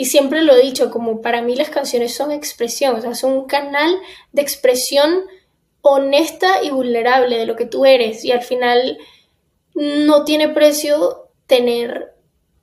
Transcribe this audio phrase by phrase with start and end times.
[0.00, 3.32] Y siempre lo he dicho, como para mí las canciones son expresión, o sea, son
[3.32, 3.94] un canal
[4.32, 5.26] de expresión
[5.82, 8.24] honesta y vulnerable de lo que tú eres.
[8.24, 8.96] Y al final
[9.74, 12.14] no tiene precio tener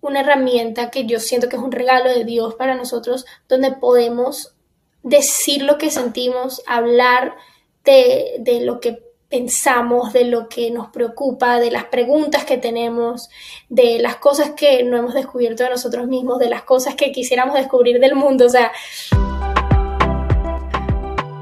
[0.01, 4.55] una herramienta que yo siento que es un regalo de Dios para nosotros, donde podemos
[5.03, 7.35] decir lo que sentimos, hablar
[7.83, 13.29] de, de lo que pensamos, de lo que nos preocupa, de las preguntas que tenemos,
[13.69, 17.55] de las cosas que no hemos descubierto de nosotros mismos, de las cosas que quisiéramos
[17.55, 18.45] descubrir del mundo.
[18.45, 18.71] O sea,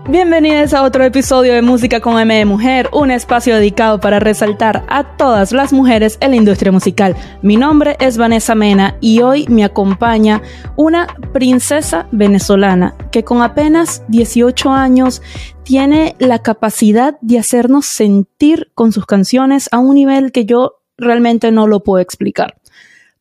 [0.07, 4.85] Bienvenidos a otro episodio de Música con M de Mujer, un espacio dedicado para resaltar
[4.87, 7.15] a todas las mujeres en la industria musical.
[7.41, 10.43] Mi nombre es Vanessa Mena y hoy me acompaña
[10.75, 15.23] una princesa venezolana que con apenas 18 años
[15.63, 21.51] tiene la capacidad de hacernos sentir con sus canciones a un nivel que yo realmente
[21.51, 22.61] no lo puedo explicar.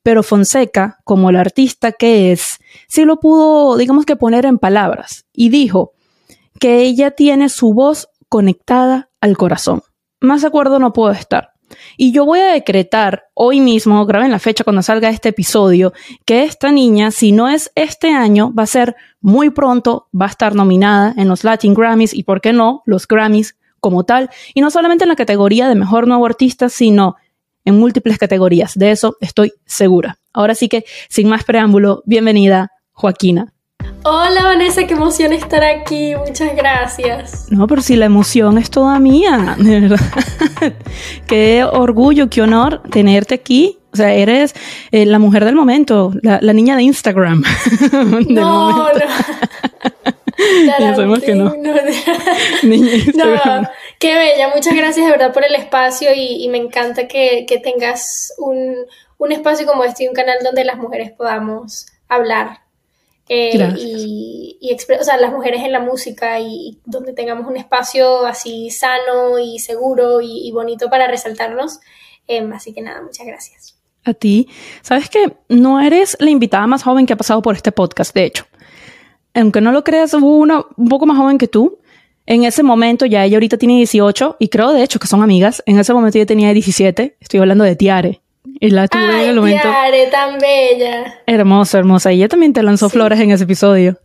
[0.03, 5.25] Pero Fonseca, como el artista que es, sí lo pudo, digamos que poner en palabras
[5.33, 5.95] y dijo,
[6.59, 9.83] que ella tiene su voz conectada al corazón.
[10.21, 11.51] Más acuerdo no puedo estar.
[11.97, 15.93] Y yo voy a decretar hoy mismo, graben la fecha cuando salga este episodio,
[16.25, 20.31] que esta niña, si no es este año, va a ser muy pronto, va a
[20.31, 24.31] estar nominada en los Latin Grammys y, ¿por qué no?, los Grammys como tal.
[24.55, 27.17] Y no solamente en la categoría de mejor nuevo artista, sino
[27.65, 28.75] en múltiples categorías.
[28.75, 30.19] De eso estoy segura.
[30.33, 33.54] Ahora sí que, sin más preámbulo, bienvenida, Joaquina.
[34.07, 37.51] Hola Vanessa, qué emoción estar aquí, muchas gracias.
[37.51, 39.99] No, pero si la emoción es toda mía, de verdad.
[41.27, 43.79] qué orgullo, qué honor tenerte aquí.
[43.95, 44.55] O sea, eres
[44.91, 47.45] eh, la mujer del momento, la, niña de Instagram.
[48.29, 48.89] no, no.
[50.69, 51.55] ya sabemos que no.
[51.55, 51.75] No,
[53.15, 57.59] no, qué bella, muchas gracias de verdad por el espacio y, me encanta que, que
[57.59, 58.75] tengas un,
[59.17, 62.64] un espacio como este y un canal donde las mujeres podamos hablar
[63.29, 68.27] eh, y, y o sea, las mujeres en la música y, donde tengamos un espacio
[68.27, 71.81] así sano y seguro y, bonito para resaltarnos.
[72.27, 73.77] Em, así que nada, muchas gracias.
[74.05, 74.49] A ti.
[74.83, 78.25] Sabes que no eres la invitada más joven que ha pasado por este podcast, de
[78.25, 78.47] hecho.
[79.35, 81.79] Aunque no lo creas, hubo una un poco más joven que tú.
[82.27, 85.63] En ese momento, ya ella ahorita tiene 18 y creo de hecho que son amigas.
[85.67, 87.17] En ese momento ella tenía 17.
[87.21, 88.24] Estoy hablando de Tiare.
[88.45, 89.69] Y la tuve Ay, en el momento.
[90.11, 91.23] tan bella.
[91.27, 92.13] Hermosa, hermosa.
[92.13, 93.99] Y ella también te lanzó flores en ese episodio.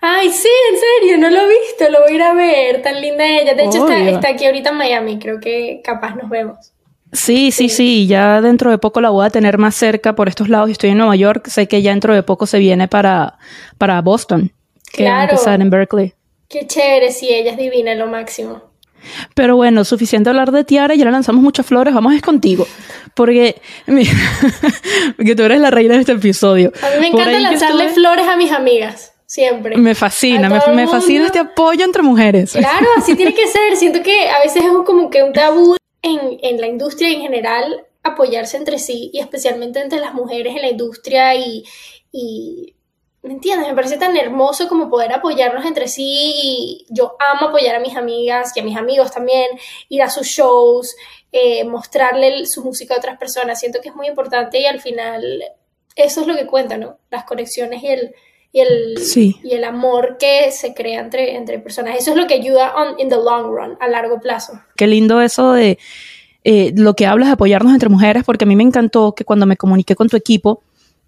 [0.00, 3.00] Ay, sí, en serio, no lo he visto, lo voy a ir a ver, tan
[3.00, 3.54] linda ella.
[3.54, 6.72] De hecho, está, aquí ahorita en Miami, creo que capaz nos vemos.
[7.12, 10.48] Sí, sí, sí, ya dentro de poco la voy a tener más cerca por estos
[10.48, 10.68] lados.
[10.68, 13.38] Estoy en Nueva York, sé que ya dentro de poco se viene para,
[13.78, 14.52] para Boston,
[14.92, 16.12] que va a empezar en Berkeley.
[16.48, 18.62] Qué chévere, sí, ella es divina, lo máximo.
[19.34, 22.66] Pero bueno, suficiente hablar de Tiara, ya le lanzamos muchas flores, vamos es contigo.
[23.14, 24.12] Porque, mira,
[25.18, 26.72] que tú eres la reina de este episodio.
[26.82, 29.12] A mí me encanta lanzarle flores a mis amigas.
[29.26, 29.76] Siempre.
[29.76, 32.52] Me fascina, me, fascina este apoyo entre mujeres.
[32.52, 33.74] Claro, así tiene que ser.
[33.76, 37.84] Siento que a veces es como que un tabú en, en la industria en general
[38.04, 41.64] apoyarse entre sí y especialmente entre las mujeres en la industria y,
[42.12, 42.74] y
[43.24, 43.68] ¿Me entiendes?
[43.68, 46.04] Me parece tan hermoso como poder apoyarnos entre sí
[46.34, 49.48] y yo amo apoyar a mis amigas y a mis amigos también,
[49.88, 50.94] ir a sus shows,
[51.32, 53.58] eh, mostrarle su música a otras personas.
[53.58, 55.42] Siento que es muy importante y al final
[55.96, 56.98] eso es lo que cuenta, ¿no?
[57.10, 58.14] Las conexiones y el,
[58.52, 58.94] y el,
[59.42, 61.96] y el amor que se crea entre, entre personas.
[61.96, 64.60] Eso es lo que ayuda on, in the long run, a largo plazo.
[64.76, 65.78] Qué lindo eso de
[66.44, 69.46] eh, lo que hablas de apoyarnos entre mujeres, porque a mí me encantó que cuando
[69.46, 70.62] me comuniqué con tu equipo,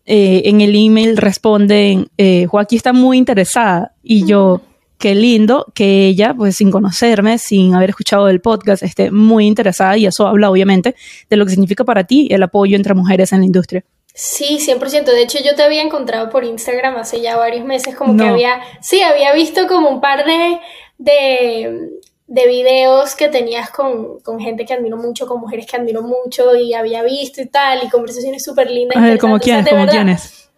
[0.06, 4.60] eh, en el email responden, eh, Joaquín está muy interesada y yo,
[4.98, 9.96] qué lindo que ella, pues sin conocerme, sin haber escuchado el podcast, esté muy interesada
[9.96, 10.94] y eso habla obviamente
[11.28, 13.84] de lo que significa para ti el apoyo entre mujeres en la industria.
[14.14, 15.04] Sí, 100%.
[15.04, 18.60] De hecho, yo te había encontrado por Instagram hace ya varios meses, como que había,
[18.80, 20.58] sí, había visto como un par de,
[20.96, 21.90] de,
[22.26, 26.56] de videos que tenías con, con, gente que admiro mucho, con mujeres que admiro mucho
[26.56, 28.96] y había visto y tal, y conversaciones súper lindas.
[28.96, 29.68] A ver, ¿como quiénes?
[29.68, 30.50] ¿Como quiénes?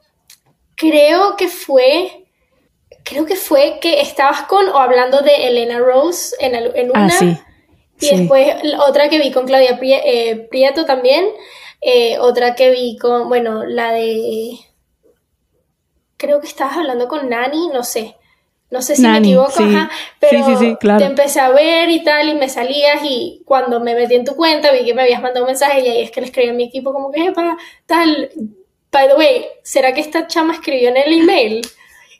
[0.77, 2.25] Creo que fue,
[3.05, 7.07] creo que fue que estabas con o hablando de Elena Rose en, en ah, una.
[7.07, 7.39] Ah, sí.
[8.01, 8.55] Y después
[8.87, 11.27] otra que vi con Claudia eh, Prieto también.
[11.81, 14.59] Eh, otra que vi con, bueno, la de...
[16.17, 18.17] Creo que estabas hablando con Nani, no sé.
[18.71, 19.53] No sé si me equivoco,
[20.21, 20.45] pero
[20.99, 24.37] te empecé a ver y tal, y me salías, y cuando me metí en tu
[24.37, 26.53] cuenta vi que me habías mandado un mensaje, y ahí es que le escribí a
[26.53, 27.57] mi equipo como que, para
[27.87, 28.31] tal,
[28.93, 31.63] by the way, ¿será que esta chama escribió en el email?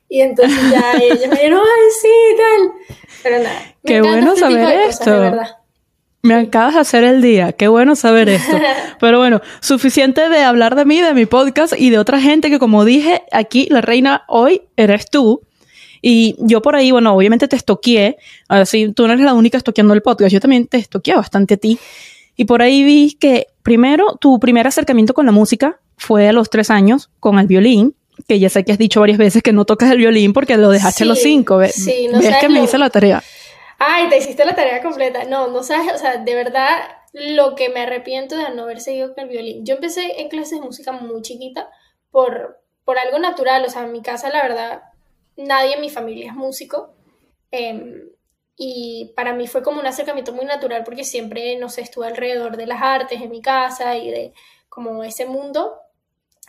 [0.09, 2.97] Y entonces ya ellos me dijeron, ay, sí, tal.
[3.23, 3.75] Pero nada.
[3.85, 5.33] Qué bueno este saber esto.
[6.23, 7.53] Me acabas de hacer el día.
[7.53, 8.57] Qué bueno saber esto.
[9.01, 12.59] Pero bueno, suficiente de hablar de mí, de mi podcast y de otra gente que
[12.59, 15.43] como dije, aquí la reina hoy eres tú.
[16.03, 18.17] Y yo por ahí, bueno, obviamente te estoqueé.
[18.49, 20.33] Así, tú no eres la única estoqueando el podcast.
[20.33, 21.79] Yo también te estoqueé bastante a ti.
[22.37, 26.51] Y por ahí vi que primero tu primer acercamiento con la música fue a los
[26.51, 27.95] tres años con el violín.
[28.27, 30.71] Que ya sé que has dicho varias veces que no tocas el violín porque lo
[30.71, 31.61] dejaste a los cinco.
[31.69, 33.23] Sí, no ¿Ves que me lo- hice la tarea?
[33.79, 35.25] Ay, te hiciste la tarea completa.
[35.25, 36.79] No, no sabes, o sea, de verdad,
[37.13, 39.65] lo que me arrepiento de no haber seguido con el violín.
[39.65, 41.69] Yo empecé en clases de música muy chiquita
[42.11, 44.83] por, por algo natural, o sea, en mi casa, la verdad,
[45.39, 46.95] nadie en mi familia es músico.
[47.53, 48.11] em,
[48.57, 52.57] y para mí fue como un acercamiento muy natural porque siempre, no sé, estuve alrededor
[52.57, 54.35] de las artes en mi casa y de
[54.69, 55.79] como ese mundo.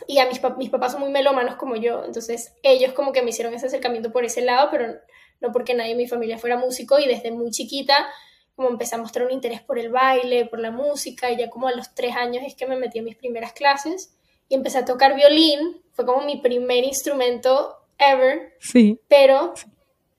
[0.06, 3.22] Y a mis, pap- mis papás son muy melómanos como yo, entonces ellos como que
[3.22, 4.94] me hicieron ese acercamiento por ese lado, pero
[5.40, 8.08] no porque nadie en mi familia fuera músico y desde muy chiquita
[8.56, 11.68] como empecé a mostrar un interés por el baile, por la música y ya como
[11.68, 14.14] a los tres años es que me metí en mis primeras clases
[14.48, 19.00] y empecé a tocar violín, fue como mi primer instrumento ever, Sí.
[19.08, 19.54] pero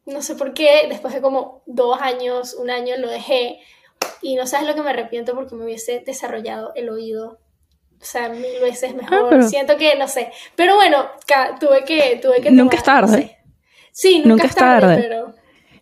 [0.06, 3.60] no sé por qué, después de como dos años, un año lo dejé
[4.22, 7.40] y no sabes lo que me arrepiento porque me hubiese desarrollado el oído.
[8.02, 9.20] O sea, mil veces mejor.
[9.26, 10.32] Ah, pero- Siento que, no sé.
[10.56, 11.06] Pero bueno,
[11.60, 13.22] tuve que, tuve que Nunca es tomar, no tarde.
[13.28, 13.38] sé.
[13.92, 15.02] Sí, nunca, Nunca es tarde, tarde.
[15.04, 15.34] pero...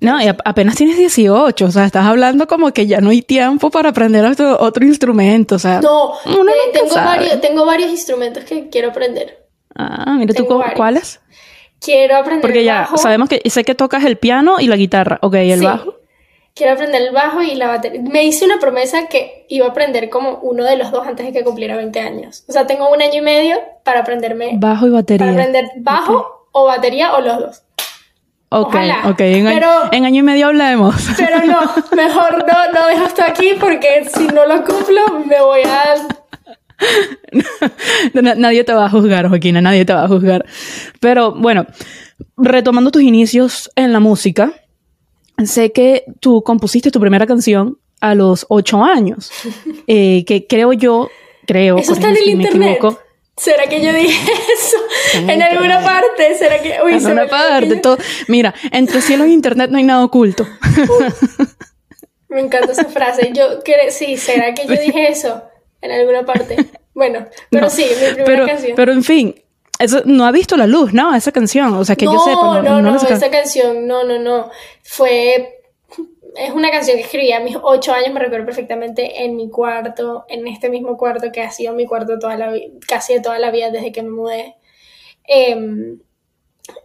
[0.01, 3.21] No, y ap- apenas tienes 18, o sea, estás hablando como que ya no hay
[3.21, 5.81] tiempo para aprender otro, otro instrumento, o sea.
[5.81, 7.05] No, Uno eh, tengo, sabe.
[7.19, 9.45] varios, tengo varios instrumentos que quiero aprender.
[9.75, 10.75] Ah, mira tú, tengo varios.
[10.77, 11.19] ¿cuáles?
[11.81, 12.97] Quiero aprender Porque el ya bajo.
[12.97, 15.65] sabemos que sé que tocas el piano y la guitarra, ok, ¿y el Sí.
[15.65, 15.95] bajo?
[16.55, 18.01] Quiero aprender el bajo y la batería.
[18.01, 21.31] Me hice una promesa que iba a aprender como uno de los dos antes de
[21.31, 22.43] que cumpliera 20 años.
[22.49, 23.55] O sea, tengo un año y medio
[23.85, 25.31] para aprenderme, Bajo y para batería.
[25.31, 27.63] aprender bajo o batería o los dos.
[28.51, 30.95] Ok, Ojalá, ok, en, año- pero- en año y medio hablemos.
[31.15, 31.59] Pero no,
[31.95, 35.93] mejor no, no dejo hasta aquí porque si no lo cumplo me voy a...
[38.13, 40.45] Na- nadie te va a juzgar, Joaquina, nadie te va a juzgar.
[40.99, 41.65] Pero bueno,
[42.37, 44.53] retomando tus inicios en la música,
[45.45, 49.31] sé que tú compusiste tu primera canción a los ocho años,
[49.87, 51.09] eh, que creo yo,
[51.45, 52.75] creo, Eso está en el si internet.
[52.77, 52.99] equivoco,
[53.37, 54.75] ¿Será que yo dije eso
[55.31, 56.35] en alguna parte?
[56.37, 56.77] ¿Será que.?
[56.85, 57.97] Uy, en se una me olvidó que parte, todo.
[58.27, 60.45] Mira, entre cielo e internet no hay nada oculto.
[62.29, 63.31] Me encanta esa frase.
[63.33, 63.61] Yo
[63.91, 65.41] sí, ¿será que yo dije eso
[65.81, 66.55] en alguna parte?
[66.91, 68.73] Bueno, pero No, sí, mi primera pero, canción.
[68.75, 69.35] pero en fin,
[69.79, 71.15] eso no ha visto la luz, ¿no?
[71.15, 74.03] Esa canción, o sea, que no, yo sepa, no, no, no no, esa canción, no,
[74.03, 74.49] no, no.
[74.83, 75.61] Fue.
[76.35, 80.25] Es una canción que escribí a mis ocho años, me recuerdo perfectamente, en mi cuarto,
[80.27, 82.51] en este mismo cuarto que ha sido mi cuarto toda la
[82.85, 84.55] casi toda la vida desde que me mudé.
[85.23, 85.99] Em,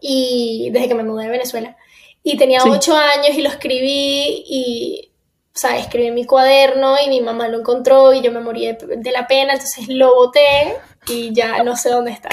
[0.00, 1.76] y desde que me mudé de Venezuela.
[2.22, 2.68] Y tenía Sí.
[2.70, 5.10] ocho años y lo escribí y,
[5.54, 8.66] o sea, escribí en mi cuaderno y mi mamá lo encontró y yo me morí
[8.66, 12.30] de, de la pena, entonces lo boté y ya no sé dónde está.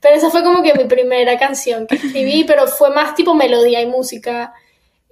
[0.00, 3.80] Pero esa fue como que mi primera canción que escribí, pero fue más tipo melodía
[3.80, 4.52] y música.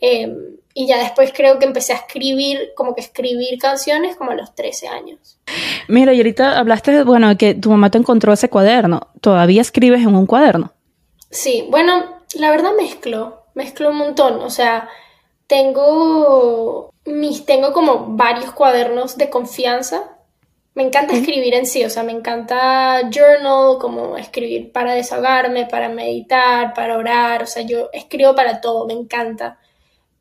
[0.00, 0.34] eh,
[0.78, 4.54] y ya después creo que empecé a escribir, como que escribir canciones como a los
[4.54, 5.38] 13 años.
[5.88, 9.08] Mira, y ahorita hablaste, bueno, que tu mamá te encontró ese cuaderno.
[9.22, 10.74] ¿Todavía escribes en un cuaderno?
[11.30, 14.90] Sí, bueno, la verdad mezclo, mezclo un montón, o sea,
[15.46, 20.16] tengo mis, tengo como varios cuadernos de confianza.
[20.74, 25.88] Me encanta escribir en sí, o sea, me encanta journal, como escribir para desahogarme, para
[25.88, 29.58] meditar, para orar, o sea, yo escribo para todo, me encanta.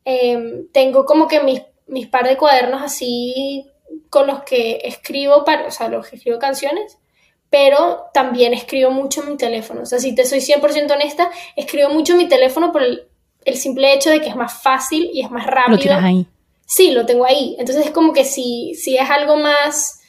[0.04, 3.66] Em, tengo como que mis, mis par de cuadernos así
[4.08, 6.96] con los que escribo, para, o sea, los que escribo canciones,
[7.50, 9.82] pero también escribo mucho en mi teléfono.
[9.82, 13.08] O sea, si te soy 100% honesta, escribo mucho en mi teléfono por el,
[13.44, 15.76] el simple hecho de que es más fácil y es más rápido.
[15.76, 16.26] Lo tienes ahí.
[16.66, 17.56] Sí, lo tengo ahí.
[17.58, 20.00] Entonces es como que si, si es algo más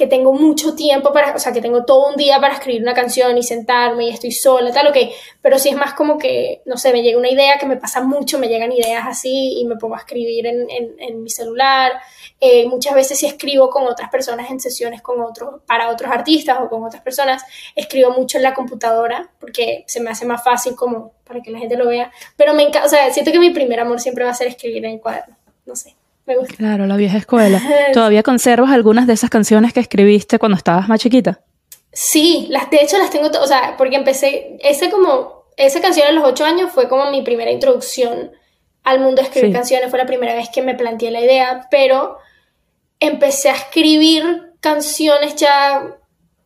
[0.00, 2.94] que tengo mucho tiempo para, o sea, que tengo todo un día para escribir una
[2.94, 4.96] canción y sentarme y estoy sola, tal, ok,
[5.42, 8.00] pero si es más como que, no sé, me llega una idea que me pasa
[8.00, 11.92] mucho, me llegan ideas así y me pongo a escribir en, en, en mi celular.
[12.40, 16.56] Eh, muchas veces si escribo con otras personas en sesiones con otros, para otros artistas
[16.62, 17.42] o con otras personas,
[17.76, 21.58] escribo mucho en la computadora porque se me hace más fácil como para que la
[21.58, 22.10] gente lo vea.
[22.36, 24.82] Pero me encanta, o sea, siento que mi primer amor siempre va a ser escribir
[24.86, 25.36] en el cuaderno.
[25.66, 25.94] No sé,
[26.30, 26.54] me gusta.
[26.56, 27.60] Claro, la vieja escuela.
[27.92, 31.40] ¿Todavía conservas algunas de esas canciones que escribiste cuando estabas más chiquita?
[31.92, 36.12] Sí, las, de hecho las tengo, o sea, porque empecé, ese como, esa canción a
[36.12, 38.30] los ocho años fue como mi primera introducción
[38.84, 39.54] al mundo de escribir Sí.
[39.54, 42.18] canciones, fue la primera vez que me planteé la idea, pero
[43.00, 45.96] empecé a escribir canciones ya,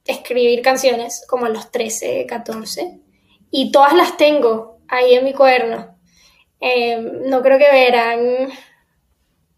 [0.06, 2.98] escribir canciones como a los 13, 14,
[3.50, 5.94] y todas las tengo ahí en mi cuaderno.
[6.60, 8.48] Eh, no creo que verán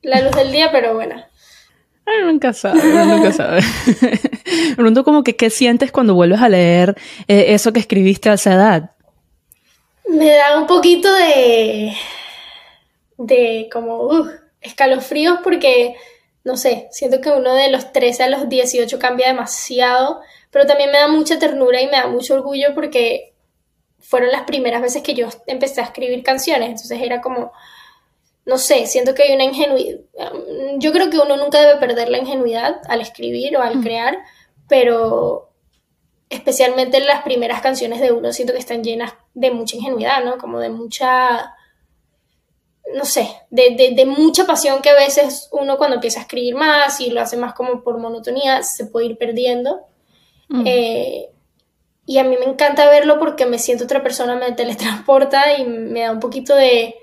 [0.06, 1.22] la luz del día, pero bueno.
[2.06, 3.60] Ay, nunca sabe, nunca sabe.
[4.76, 6.94] Pregunto como que qué sientes cuando vuelves a leer
[7.26, 8.90] eh, eso que escribiste a esa edad.
[10.08, 11.92] Me da un poquito de,
[13.18, 15.96] de como uh, escalofríos porque,
[16.44, 20.20] no sé, siento que uno de los 13 a los 18 cambia demasiado,
[20.52, 23.34] pero también me da mucha ternura y me da mucho orgullo porque
[23.98, 27.50] fueron las primeras veces que yo empecé a escribir canciones, entonces era como,
[28.46, 29.98] no sé, siento que hay una ingenuidad,
[30.78, 34.16] yo creo que uno nunca debe perder la ingenuidad al escribir o al crear,
[34.68, 35.50] pero
[36.30, 40.38] especialmente las primeras canciones de uno siento que están llenas de mucha ingenuidad, ¿no?
[40.38, 41.54] Como de mucha,
[42.94, 47.10] no sé, de, mucha pasión que a veces uno cuando empieza a escribir más y
[47.10, 49.80] lo hace más como por monotonía, se puede ir perdiendo.
[50.64, 51.30] Eh,
[52.06, 56.02] y a mí me encanta verlo porque me siento otra persona, me teletransporta y me
[56.02, 56.94] da un poquito de,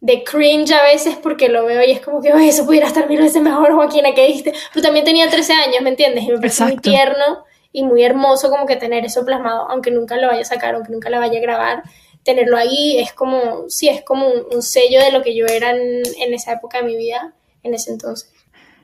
[0.00, 3.20] de cringe a veces porque lo veo y es como que, eso pudiera estar mil
[3.20, 4.52] veces mejor, Joaquina, que dijiste.
[4.72, 6.24] Pero también tenía 13 años, ¿me entiendes?
[6.24, 10.16] Y me parece muy tierno y muy hermoso como que tener eso plasmado, aunque nunca
[10.16, 11.82] lo vaya a sacar, aunque nunca lo vaya a grabar.
[12.22, 16.02] Tenerlo ahí es como, sí, es como un, sello de lo que yo era en,
[16.20, 18.32] en esa época de mi vida, en ese entonces.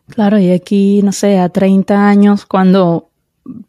[0.08, 3.08] Claro, y aquí, no sé, a 30 años, cuando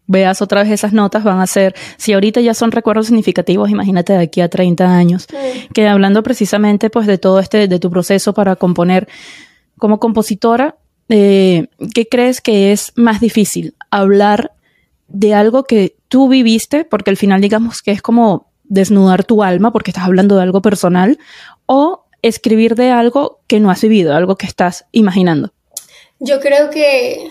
[0.08, 4.13] veas otra vez esas notas, van a ser, si ahorita ya son recuerdos significativos, imagínate
[4.13, 5.27] de aquí a 30 años,
[5.74, 9.08] que hablando precisamente pues de todo este, de tu proceso para componer
[9.77, 10.77] como compositora,
[11.10, 13.75] eh, ¿qué crees que es más difícil?
[13.91, 14.53] Hablar
[15.08, 19.72] de algo que tú viviste, porque al final digamos que es como desnudar tu alma,
[19.72, 21.20] porque estás hablando de algo personal,
[21.65, 25.53] o escribir de algo que no has vivido, algo que estás imaginando.
[26.20, 27.29] Yo creo que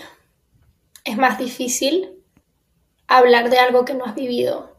[1.03, 2.14] es más difícil
[3.07, 4.75] hablar de algo que no has vivido.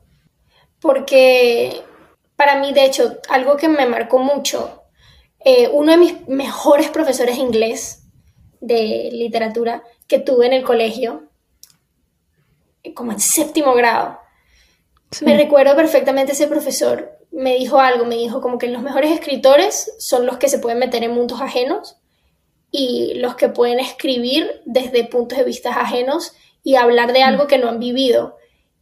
[0.81, 1.83] Porque
[2.37, 4.83] para mí, de hecho, algo que me marcó mucho,
[5.41, 8.03] eh, uno de mis mejores profesores de inglés
[8.61, 11.29] de literatura que tuve en el colegio,
[12.95, 14.19] como en séptimo grado,
[15.23, 19.93] me recuerdo perfectamente ese profesor, me dijo algo, me dijo como que los mejores escritores
[19.99, 21.97] son los que se pueden meter en mundos ajenos
[22.71, 26.33] y los que pueden escribir desde puntos de vista ajenos
[26.67, 28.39] y hablar de algo que no han vivido.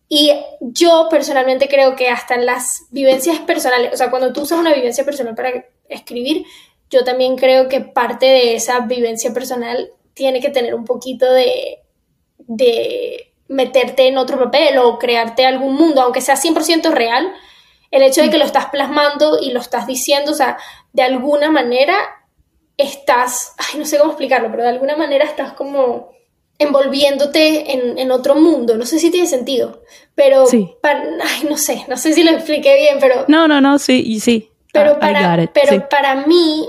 [0.09, 4.59] Y yo personalmente creo que hasta en las vivencias personales, o sea, cuando tú usas
[4.59, 6.47] una vivencia personal para escribir,
[6.89, 11.81] yo también creo que parte de esa vivencia personal tiene que tener un poquito de,
[12.39, 17.35] de meterte en otro papel o crearte algún mundo, aunque sea 100% real,
[17.91, 20.57] el hecho de que lo estás plasmando y lo estás diciendo, o sea,
[20.95, 21.97] de alguna manera
[22.79, 26.15] estás, ay, no sé cómo explicarlo, pero de alguna manera estás como
[26.59, 28.77] envolviéndote en, otro mundo.
[28.77, 29.83] No sé si tiene sentido,
[30.15, 33.25] pero ay, no sé, no sé si lo expliqué bien, pero...
[33.29, 34.51] No, no, no, sí, sí.
[34.73, 36.67] Pero, para, pero para mí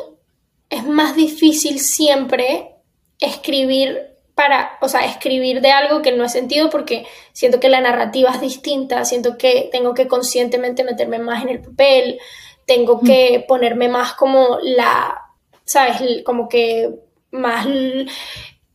[0.70, 2.76] es más difícil siempre
[3.20, 7.80] escribir para, o sea, escribir de algo que no he sentido porque siento que la
[7.80, 12.20] narrativa es distinta, siento que tengo que conscientemente meterme más en el papel,
[12.66, 13.06] tengo mm.
[13.06, 15.22] que ponerme más como la,
[15.64, 16.24] ¿sabes?
[16.26, 16.90] Como que
[17.32, 17.66] más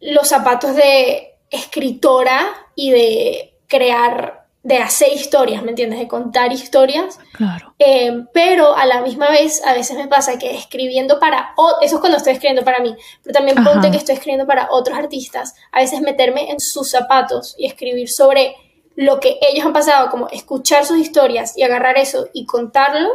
[0.00, 2.40] los zapatos de escritora
[2.74, 5.98] y de crear, de hacer historias, ¿me entiendes?
[5.98, 7.18] De contar historias.
[7.32, 7.74] Claro.
[7.78, 12.00] Eh, pero a la misma vez, a veces me pasa que escribiendo para, eso es
[12.00, 15.80] cuando estoy escribiendo para mí, pero también ponte que estoy escribiendo para otros artistas, a
[15.80, 18.54] veces meterme en sus zapatos y escribir sobre
[18.96, 23.08] lo que ellos han pasado, como escuchar sus historias y agarrar eso y contarlo,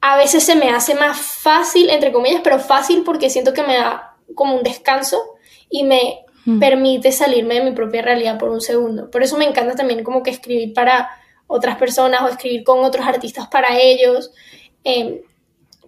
[0.00, 3.76] a veces se me hace más fácil, entre comillas, pero fácil porque siento que me
[3.76, 5.31] da como un descanso
[5.72, 6.60] y me mm.
[6.60, 9.10] permite salirme de mi propia realidad por un segundo.
[9.10, 11.08] Por eso me encanta también como que escribir para
[11.48, 14.30] otras personas o escribir con otros artistas para ellos,
[14.84, 15.20] em,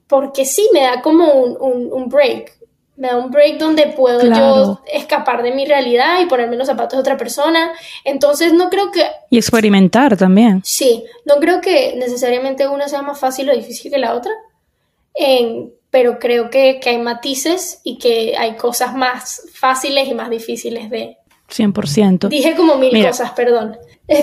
[0.09, 2.59] porque sí me da como un, un, break,
[2.97, 6.97] me da un break donde puedo yo escapar de mi realidad y ponerme los zapatos
[6.97, 7.73] de otra persona.
[8.05, 9.05] Entonces no creo que...
[9.31, 10.61] Y experimentar también.
[10.65, 14.33] Sí, no creo que necesariamente una sea más fácil o difícil que la otra.
[15.15, 20.91] En, pero creo que, hay matices y que hay cosas más fáciles y más difíciles
[20.91, 21.19] de...
[21.49, 22.31] 100%.
[22.31, 23.77] Dije como mil cosas, perdón.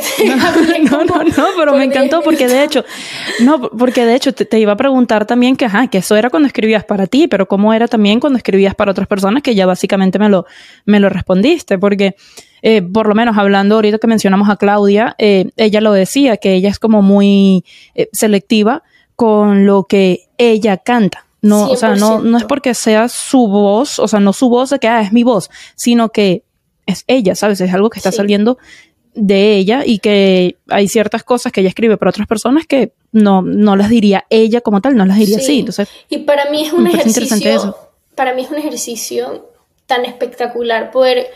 [0.91, 2.83] No, no, no, pero me encantó porque de hecho,
[3.39, 6.47] no, porque de hecho te, iba a preguntar también que, ajá, que eso era cuando
[6.47, 10.19] escribías para ti, pero cómo era también cuando escribías para otras personas, que ya básicamente
[10.19, 10.45] me lo,
[10.85, 12.15] me lo respondiste, porque
[12.61, 16.53] eh, por lo menos hablando ahorita que mencionamos a Claudia, eh, ella lo decía, que
[16.53, 17.63] ella es como muy
[17.95, 18.83] eh, selectiva
[19.15, 21.25] con lo que ella canta.
[21.41, 24.69] No, o sea, no, no es porque sea su voz, o sea, no su voz
[24.69, 26.43] de que ah, es mi voz, sino que
[26.85, 27.59] es ella, ¿sabes?
[27.61, 28.57] Es algo que está saliendo
[29.13, 33.41] de ella y que hay ciertas cosas que ella escribe para otras personas que no,
[33.41, 35.59] no las diría ella como tal, no las diría así.
[35.59, 37.75] Entonces, y para mí es un ejercicio.
[38.15, 39.49] Para mí es un ejercicio
[39.87, 41.27] tan espectacular poder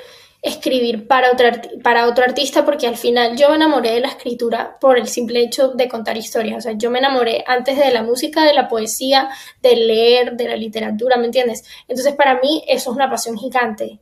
[0.46, 4.78] escribir para, otra, para otro artista porque al final yo me enamoré de la escritura
[4.80, 6.58] por el simple hecho de contar historias.
[6.60, 9.30] O sea, yo me enamoré antes de la música, de la poesía,
[9.64, 11.64] de leer, de la literatura, ¿me entiendes?
[11.88, 14.00] Entonces para mí eso es una pasión gigante.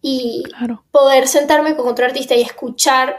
[0.00, 0.44] Y
[0.92, 3.16] poder sentarme con otro artista y escuchar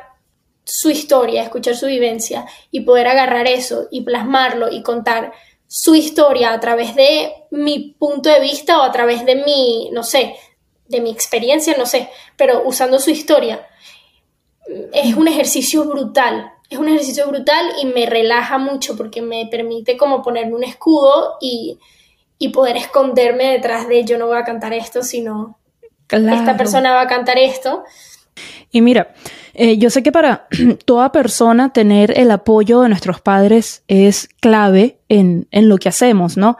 [0.63, 5.34] su historia, escuchar su vivencia y poder agarrar eso y plasmarlo y contar
[5.67, 10.03] su historia a través de mi punto de vista o a través de mi, no
[10.03, 10.36] sé,
[10.97, 13.67] de mi experiencia, no sé, pero usando su historia.
[14.93, 19.97] Es un ejercicio brutal, es un ejercicio brutal y me relaja mucho porque me permite
[19.97, 21.79] como ponerme un escudo y,
[22.53, 25.57] poder esconderme detrás de yo no voy a cantar esto, sino
[26.09, 27.85] esta persona va a cantar esto.
[28.69, 29.13] Y mira,
[29.53, 30.47] eh, yo sé que para
[30.85, 36.35] toda persona tener el apoyo de nuestros padres es clave en, en lo que hacemos,
[36.35, 36.57] ¿no?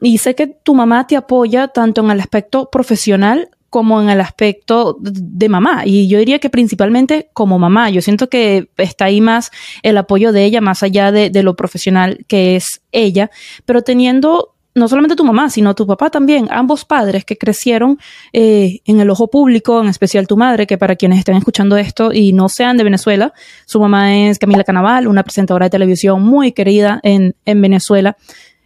[0.00, 4.20] Y sé que tu mamá te apoya tanto en el aspecto profesional como en el
[4.20, 5.82] aspecto de mamá.
[5.86, 7.88] Y yo diría que principalmente como mamá.
[7.88, 12.26] Yo siento que está ahí más el apoyo de ella, más allá de, lo profesional
[12.28, 13.30] que es ella,
[13.64, 17.98] pero teniendo no solamente tu mamá, sino tu papá también, ambos padres que crecieron
[18.32, 22.12] eh, en el ojo público, en especial tu madre, que para quienes estén escuchando esto
[22.12, 23.32] y no sean de Venezuela,
[23.66, 28.16] su mamá es Camila Canaval, una presentadora de televisión muy querida en, en Venezuela.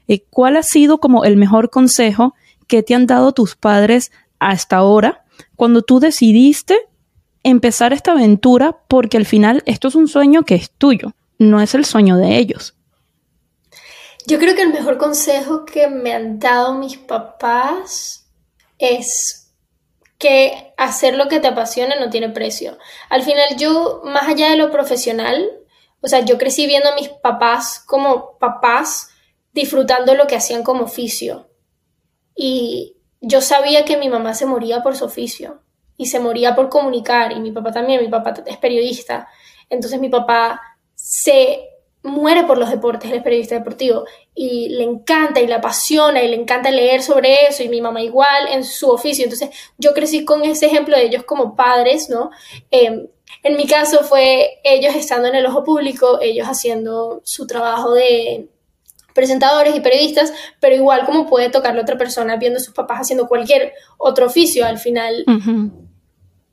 [0.09, 2.35] Eh, ¿Cuál ha sido como el mejor consejo
[2.67, 5.25] que te han dado tus padres hasta ahora,
[5.57, 6.89] cuando tú decidiste
[7.43, 11.75] empezar esta aventura, porque al final esto es un sueño que es tuyo, no es
[11.75, 12.75] el sueño de ellos.
[14.27, 18.31] Yo creo que el mejor consejo que me han dado mis papás
[18.79, 19.53] es
[20.19, 22.79] que hacer lo que te apasione no tiene precio.
[23.11, 25.47] Al final yo, más allá de lo profesional,
[26.01, 29.11] o sea, yo crecí viendo a mis papás como papás
[29.53, 31.51] disfrutando lo que hacían como oficio.
[32.35, 35.61] Y, yo sabía que mi mamá se moría por su oficio
[35.97, 39.29] y se moría por comunicar y mi papá también, mi papá es periodista,
[39.69, 40.61] entonces mi papá
[40.95, 41.69] se
[42.03, 44.05] muere por los deportes, él es periodista deportivo
[44.35, 48.03] y le encanta y le apasiona y le encanta leer sobre eso y mi mamá
[48.03, 52.31] igual en su oficio, entonces yo crecí con ese ejemplo de ellos como padres, ¿no?
[52.71, 53.07] Em,
[53.43, 58.49] en mi caso fue ellos estando en el ojo público, ellos haciendo su trabajo de
[59.15, 63.01] presentadores y periodistas, pero igual como puede tocarle a otra persona viendo a sus papás
[63.01, 65.25] haciendo cualquier otro oficio al final.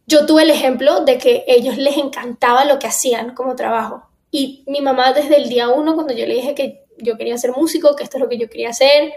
[0.07, 4.03] Yo tuve el ejemplo de que ellos les encantaba lo que hacían como trabajo.
[4.29, 7.51] Y mi mamá desde el día uno, cuando yo le dije que yo quería ser
[7.51, 9.13] músico, que esto es lo que yo quería hacer,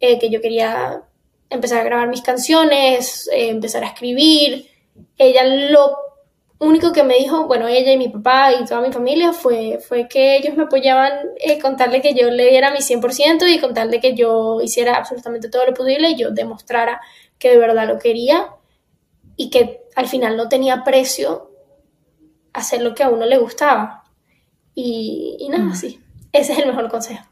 [0.00, 1.02] eh, que yo quería
[1.50, 4.68] empezar a grabar mis canciones, eh, empezar a escribir,
[5.18, 6.05] ella lo
[6.58, 10.08] único que me dijo, bueno, ella y mi papá y toda mi familia fue, fue
[10.08, 14.14] que ellos me apoyaban eh, contarle que yo le diera mi 100% y contarle que
[14.14, 17.00] yo hiciera absolutamente todo lo posible y yo demostrara
[17.38, 18.48] que de verdad lo quería
[19.36, 21.50] y que al final no tenía precio
[22.52, 24.04] hacer lo que a uno le gustaba.
[24.74, 25.74] Y, y nada, mm.
[25.74, 26.00] sí,
[26.32, 27.24] ese es el mejor consejo.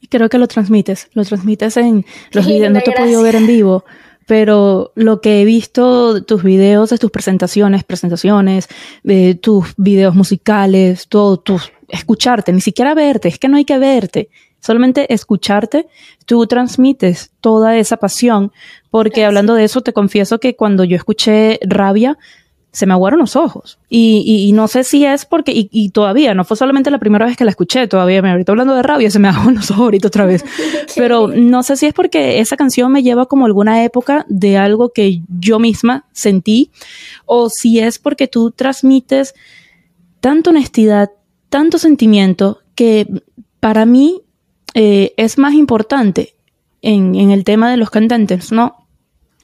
[0.00, 3.36] Y creo que lo transmites, lo transmites en los videos, no te he podido ver
[3.36, 3.84] en vivo,
[4.26, 8.68] pero lo que he visto de tus videos, de tus presentaciones, presentaciones,
[9.02, 13.78] de tus videos musicales, todo, tus, escucharte, ni siquiera verte, es que no hay que
[13.78, 14.28] verte,
[14.60, 15.86] solamente escucharte,
[16.24, 18.52] tú transmites toda esa pasión,
[18.90, 22.16] porque hablando de eso, te confieso que cuando yo escuché Rabia,
[22.74, 23.78] se me aguaron los ojos.
[23.88, 27.24] Y, y, no sé si es porque, y, y, todavía, no fue solamente la primera
[27.24, 29.84] vez que la escuché, todavía me ahorita hablando de rabia, se me aguaron los ojos
[29.84, 30.44] ahorita otra vez.
[30.96, 34.90] Pero no sé si es porque esa canción me lleva como alguna época de algo
[34.92, 36.72] que yo misma sentí,
[37.26, 39.34] o si es porque tú transmites
[40.20, 41.12] tanta honestidad,
[41.50, 43.06] tanto sentimiento, que
[43.60, 44.22] para mí
[44.74, 46.34] eh, es más importante
[46.82, 48.88] en, en el tema de los cantantes, ¿no?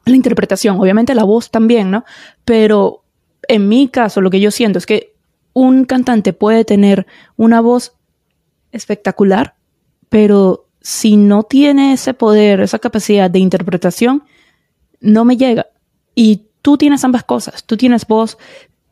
[0.04, 2.04] La interpretación, obviamente la voz también, ¿no?
[2.44, 3.04] Pero
[3.50, 5.16] en mi caso, lo que yo siento es que
[5.54, 7.94] un cantante puede tener una voz
[8.70, 9.56] espectacular,
[10.08, 14.22] pero si no tiene ese poder, esa capacidad de interpretación,
[15.00, 15.66] no me llega.
[16.14, 18.38] Y tú tienes ambas cosas, tú tienes voz,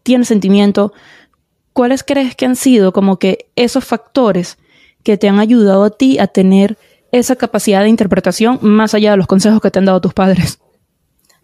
[0.02, 0.92] tienes sentimiento.
[1.72, 4.58] ¿Cuáles crees que han sido como que esos factores
[5.04, 6.76] que te han ayudado a ti a tener
[7.12, 10.58] esa capacidad de interpretación más allá de los consejos que te han dado tus padres?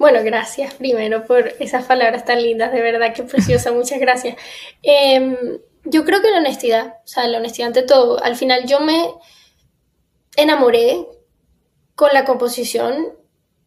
[0.05, 4.37] Bueno, gracias primero por esas palabras tan lindas, de verdad que preciosa, muchas gracias.
[4.83, 5.35] Em,
[5.85, 9.09] yo creo que la honestidad, o sea, la honestidad ante todo, al final yo me
[10.37, 11.07] enamoré
[11.95, 13.15] con la composición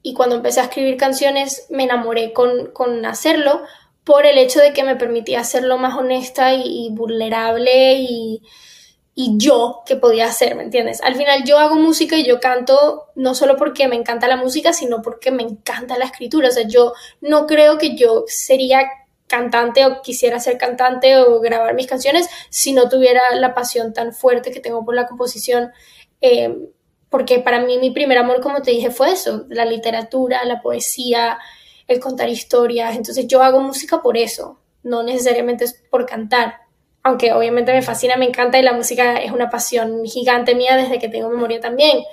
[0.03, 3.63] y cuando empecé a escribir canciones me enamoré con, con hacerlo
[4.03, 8.43] por el hecho de que me permitía hacerlo más honesta y, vulnerable y,
[9.19, 11.01] y yo qué podía hacer, ¿me entiendes?
[11.01, 14.73] Al final yo hago música y yo canto no solo porque me encanta la música,
[14.73, 16.49] sino porque me encanta la escritura.
[16.49, 18.87] O sea, yo no creo que yo sería
[19.25, 24.13] cantante o quisiera ser cantante o grabar mis canciones si no tuviera la pasión tan
[24.13, 25.71] fuerte que tengo por la composición.
[26.21, 26.55] Eh,
[27.09, 31.39] porque para mí mi primer amor, como te dije, fue eso, la literatura, la poesía,
[31.87, 32.95] el contar historias.
[32.95, 36.66] Entonces yo hago música por eso, no necesariamente es por cantar
[37.03, 40.99] aunque obviamente me fascina, me encanta y la música es una pasión gigante mía desde
[40.99, 42.03] que tengo memoria también,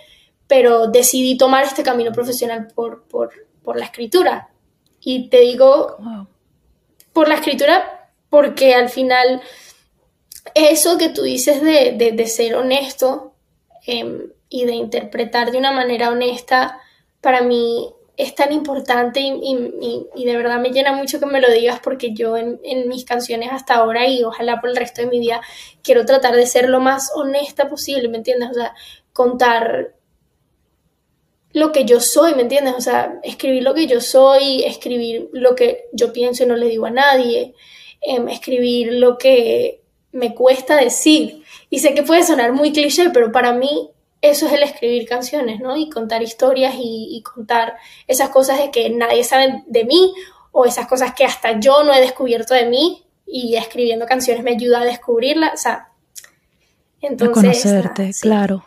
[0.47, 4.51] pero decidí tomar este camino profesional por, por, por la escritura.
[5.01, 5.97] Y te digo,
[7.12, 9.42] por la escritura, porque al final
[10.55, 13.35] eso que tú dices de, de, ser honesto
[13.87, 16.81] em, y de interpretar de una manera honesta,
[17.20, 21.81] para mí es tan importante y, de verdad me llena mucho que me lo digas
[21.83, 25.40] porque yo en, mis canciones hasta ahora y ojalá por el resto de mi vida
[25.83, 28.50] quiero tratar de ser lo más honesta posible, ¿me entiendes?
[28.50, 28.74] O sea,
[29.12, 29.94] contar
[31.53, 32.74] lo que yo soy, ¿me entiendes?
[32.77, 36.68] O sea, escribir lo que yo soy, escribir lo que yo pienso y no le
[36.68, 37.55] digo a nadie,
[38.00, 39.81] em, escribir lo que
[40.12, 41.42] me cuesta decir.
[41.70, 43.90] Y sé que puede sonar muy cliché, pero para mí
[44.31, 45.77] eso es el escribir canciones, ¿no?
[45.77, 47.75] Y contar historias y, contar
[48.07, 50.15] esas cosas de que nadie sabe de mí
[50.51, 54.53] o esas cosas que hasta yo no he descubierto de mí y escribiendo canciones me
[54.53, 55.89] ayuda a descubrirlas, o sea,
[57.03, 57.37] entonces...
[57.37, 58.65] A conocerte, claro.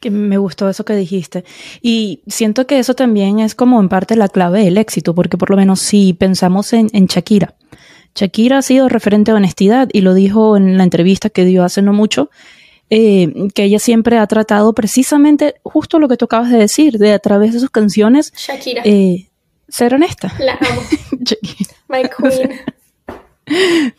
[0.00, 1.44] Que me gustó eso que dijiste.
[1.80, 5.50] Y siento que eso también es como en parte la clave del éxito, porque por
[5.50, 7.54] lo menos si pensamos en, en Shakira,
[8.16, 11.82] Shakira ha sido referente a honestidad y lo dijo en la entrevista que dio hace
[11.82, 12.30] no mucho,
[12.90, 17.12] eh, que ella siempre ha tratado precisamente justo lo que tú acabas de decir, de
[17.12, 18.32] a través de sus canciones.
[18.36, 18.82] Shakira.
[18.84, 19.28] Eh,
[19.68, 20.32] ser honesta.
[20.38, 20.82] La amo.
[21.88, 22.60] My queen.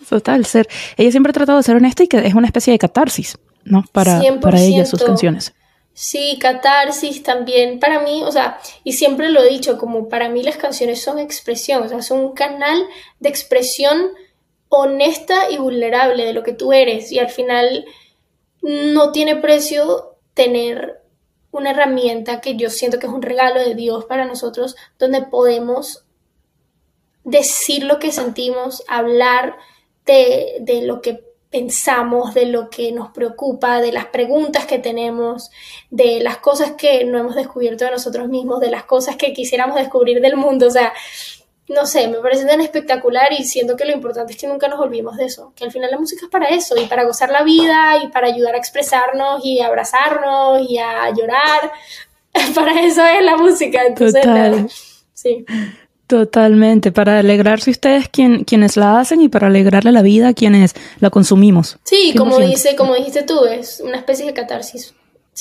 [0.09, 0.67] Total, ser.
[0.97, 3.83] Ella siempre ha tratado de ser honesta y que es una especie de catarsis, ¿no?
[3.91, 5.53] Para, para ella, sus canciones.
[5.93, 7.79] Sí, catarsis también.
[7.79, 11.19] Para mí, o sea, y siempre lo he dicho, como para mí las canciones son
[11.19, 12.83] expresión, o sea, son un canal
[13.19, 14.09] de expresión
[14.67, 17.11] honesta y vulnerable de lo que tú eres.
[17.11, 17.85] Y al final
[18.65, 20.99] no tiene precio tener
[21.51, 26.03] una herramienta que yo siento que es un regalo de Dios para nosotros, donde podemos
[27.23, 29.55] decir lo que sentimos, hablar
[30.07, 35.51] de, lo que pensamos, de lo que nos preocupa, de las preguntas que tenemos,
[35.91, 39.75] de las cosas que no hemos descubierto de nosotros mismos, de las cosas que quisiéramos
[39.75, 40.67] descubrir del mundo.
[40.67, 40.91] O sea,
[41.67, 44.79] no sé, me parece tan espectacular y siento que lo importante es que nunca nos
[44.79, 47.43] olvidemos de eso, que al final la música es para eso y para gozar la
[47.43, 51.71] vida y para ayudar a expresarnos y abrazarnos y a llorar.
[52.55, 54.69] para eso es la música, entonces Total.
[55.13, 55.45] sí.
[56.07, 60.75] Totalmente, para alegrarse ustedes quien, quienes la hacen y para alegrarle la vida a quienes
[60.99, 61.79] la consumimos.
[61.83, 64.93] Sí, como dice, como dijiste tú, es una especie de catarsis.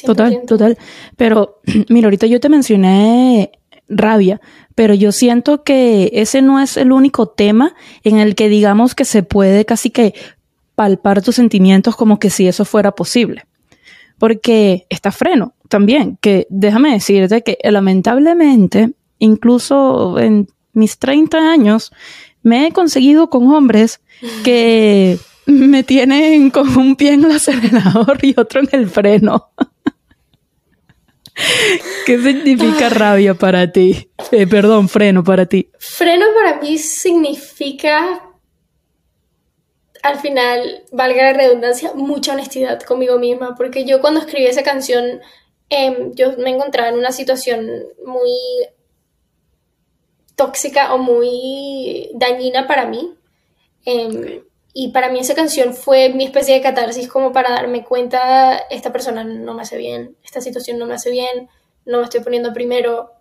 [0.07, 0.79] Total, total.
[1.19, 1.61] Pero
[1.91, 3.53] mira, ahorita yo te mencioné
[3.89, 4.41] rabia,
[4.75, 9.05] pero yo siento que ese no es el único tema en el que digamos que
[9.05, 10.15] se puede casi que
[10.75, 13.47] palpar tus sentimientos como que si eso fuera posible.
[14.19, 21.93] Porque está freno también, que déjame decirte que lamentablemente, incluso en mis 30 años,
[22.43, 24.01] me he conseguido con hombres
[24.45, 29.51] que me tienen con un pie en el acelerador y otro en el freno.
[32.07, 34.11] ¿Qué significa rabia para ti?
[34.31, 35.71] Eh, perdón, freno para ti.
[35.79, 38.23] Freno para mí significa,
[40.03, 45.21] al final, valga la redundancia, mucha honestidad conmigo misma, porque yo cuando escribí esa canción,
[45.71, 47.69] em, yo me encontraba en una situación
[48.05, 48.31] muy
[50.37, 53.15] tóxica o muy dañina para mí.
[53.85, 54.43] Em,
[54.77, 58.93] y para mí esa canción fue mi especie de catarsis como para darme cuenta, esta
[58.93, 61.49] persona no me hace bien, esta situación no me hace bien,
[61.87, 63.13] no me estoy poniendo primero.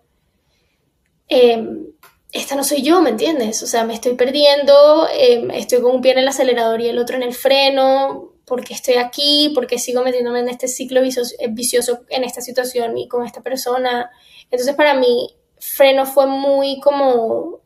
[1.28, 1.86] Em,
[2.32, 3.62] esta no soy yo, ¿me entiendes?
[3.62, 6.98] O sea, me estoy perdiendo, em, estoy con un pie en el acelerador y el
[6.98, 11.10] otro en el freno, porque estoy aquí, porque sigo metiéndome en este ciclo eh,
[11.50, 14.10] vicioso en esta situación y con esta persona.
[14.50, 17.60] Entonces para mí, freno fue muy como,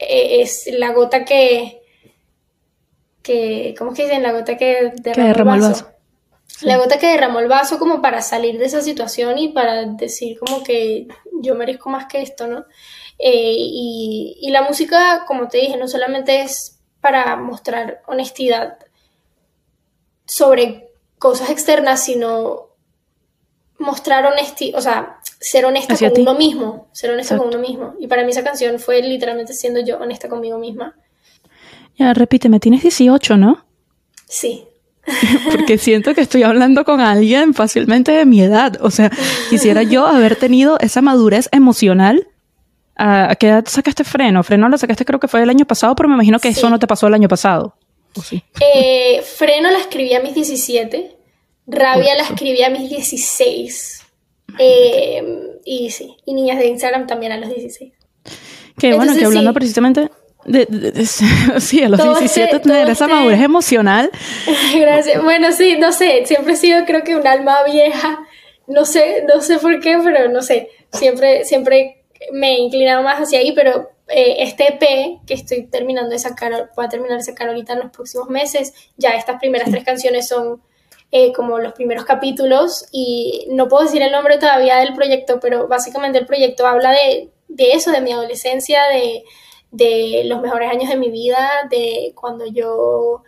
[0.00, 1.79] eh, es la gota que
[3.30, 4.22] que, ¿cómo es que dicen?
[4.22, 5.88] La gota que derramó, el vaso.
[6.62, 10.38] La gota que derramó el vaso como para salir de esa situación y para decir
[10.38, 11.06] como que
[11.40, 12.64] yo merezco más que esto, ¿no?
[13.18, 18.78] Eh, y, y la música, como te dije, no solamente es para mostrar honestidad
[20.26, 20.88] sobre
[21.18, 22.70] cosas externas, sino
[23.78, 27.94] mostrar honestidad, o sea, ser honesta con uno mismo, ser honesta con uno mismo.
[28.00, 30.96] Y para mí esa canción fue literalmente siendo yo honesta conmigo misma.
[32.00, 33.62] Ya, repíteme, tienes 18, ¿no?
[34.26, 34.64] Sí.
[35.50, 38.78] porque siento que estoy hablando con alguien fácilmente de mi edad.
[38.80, 39.10] O sea,
[39.50, 42.26] quisiera yo haber tenido esa madurez emocional.
[42.96, 44.42] ¿A qué edad sacaste freno?
[44.42, 46.78] Freno lo sacaste creo que fue el año pasado, pero me imagino que eso no
[46.78, 47.76] te pasó el año pasado.
[48.60, 51.16] Eh, freno la escribí a mis 17,
[51.66, 54.06] Rabia la escribí a mis 16.
[54.58, 55.22] Eh,
[55.66, 57.92] y sí, y Niñas de Instagram también a los 16.
[58.78, 60.10] Qué bueno, que hablando precisamente
[60.44, 61.06] de,
[61.60, 64.10] sí, a los 17 tener esa madurez emocional.
[64.74, 65.22] Gracias.
[65.22, 68.26] Bueno, sí, no sé, siempre he sido creo que un alma vieja.
[68.66, 70.70] No sé, no sé por qué, pero no sé.
[70.92, 76.10] Siempre, siempre me he inclinado más hacia ahí, pero eh, este EP que estoy terminando
[76.10, 79.70] de sacar, voy a terminar de sacar ahorita en los próximos meses, ya estas primeras
[79.70, 80.62] tres canciones son
[81.12, 85.68] eh, como los primeros capítulos y no puedo decir el nombre todavía del proyecto, pero
[85.68, 89.24] básicamente el proyecto habla de, de eso, de mi adolescencia, de
[89.70, 93.22] de los mejores años de mi vida, de cuando yo,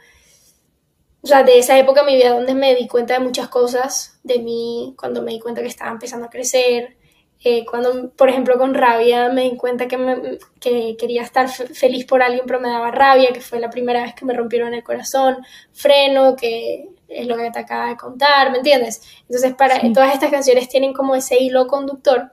[1.23, 4.19] o sea, de esa época de mi vida donde me di cuenta de muchas cosas
[4.23, 6.97] de mí, cuando me di cuenta que estaba empezando a crecer,
[7.45, 12.05] eh, cuando, por ejemplo, con rabia me di cuenta que, me, que quería estar feliz
[12.07, 14.85] por alguien, pero me daba rabia, que fue la primera vez que me rompieron el
[14.85, 15.39] corazón,
[15.73, 19.03] freno, que es lo que te acaba de contar, ¿me entiendes?
[19.23, 22.31] Entonces, para, todas estas canciones tienen como ese hilo conductor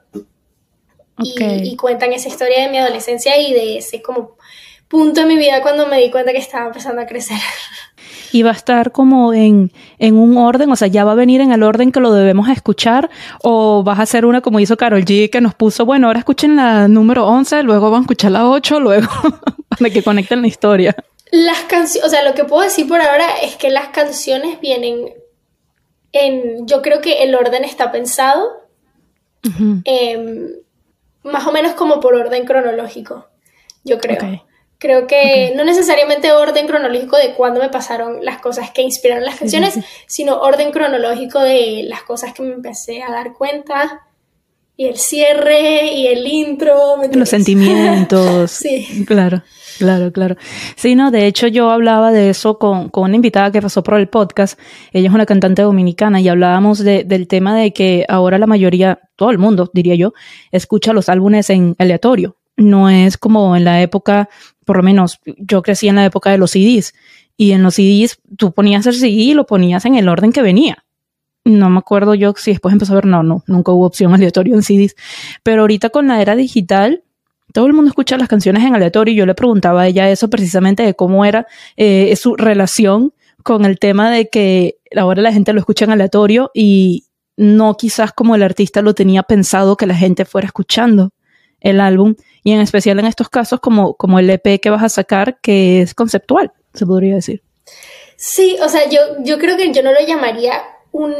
[1.23, 4.37] y, cuentan esa historia de mi adolescencia y de ese como
[4.87, 7.37] punto en mi vida cuando me di cuenta que estaba empezando a crecer.
[8.31, 11.41] Y va a estar como en, en, un orden, o sea, ya va a venir
[11.41, 13.09] en el orden que lo debemos escuchar,
[13.41, 16.55] o vas a hacer una como hizo Carol G, que nos puso, bueno, ahora escuchen
[16.55, 19.07] la número 11, luego van a escuchar la 8, luego
[19.69, 20.95] para que conecten la historia.
[21.31, 25.11] Las canciones, o sea, lo que puedo decir por ahora es que las canciones vienen
[26.11, 28.51] en, yo creo que el orden está pensado
[31.23, 33.27] más o menos como por orden cronológico,
[33.83, 34.45] yo creo.
[34.77, 39.35] Creo que no necesariamente orden cronológico de cuándo me pasaron las cosas que inspiraron las
[39.35, 39.77] canciones,
[40.07, 44.07] sino orden cronológico de las cosas que me empecé a dar cuenta
[44.77, 46.95] y el cierre y el intro.
[47.11, 48.51] Los sentimientos.
[48.51, 49.03] sí.
[49.05, 49.43] Claro.
[49.79, 50.35] Claro, claro.
[50.75, 53.97] Sí, no, de hecho yo hablaba de eso con, con, una invitada que pasó por
[53.97, 54.59] el podcast.
[54.91, 58.99] Ella es una cantante dominicana y hablábamos de, del tema de que ahora la mayoría,
[59.15, 60.11] todo el mundo, diría yo,
[60.51, 62.35] escucha los álbumes en aleatorio.
[62.57, 64.27] No es como en la época,
[64.65, 66.93] por lo menos yo crecí en la época de los CDs
[67.37, 70.41] y en los CDs tú ponías el CD y lo ponías en el orden que
[70.41, 70.83] venía.
[71.45, 74.55] No me acuerdo yo si después empezó a ver, no, no, nunca hubo opción aleatorio
[74.55, 74.97] en CDs.
[75.41, 77.05] Pero ahorita con la era digital,
[77.53, 80.29] todo el mundo escucha las canciones en aleatorio y yo le preguntaba a ella eso
[80.29, 85.53] precisamente de cómo era eh, su relación con el tema de que ahora la gente
[85.53, 87.05] lo escucha en aleatorio y
[87.37, 91.11] no quizás como el artista lo tenía pensado que la gente fuera escuchando
[91.61, 94.89] el álbum y en especial en estos casos como, como el EP que vas a
[94.89, 97.41] sacar que es conceptual, se podría decir.
[98.15, 101.13] Sí, o sea, yo, yo creo que yo no lo llamaría un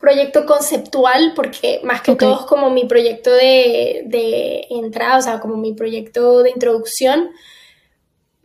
[0.00, 5.56] proyecto conceptual, porque más que todo es como mi proyecto de, entrada, o sea, como
[5.56, 7.30] mi proyecto de introducción.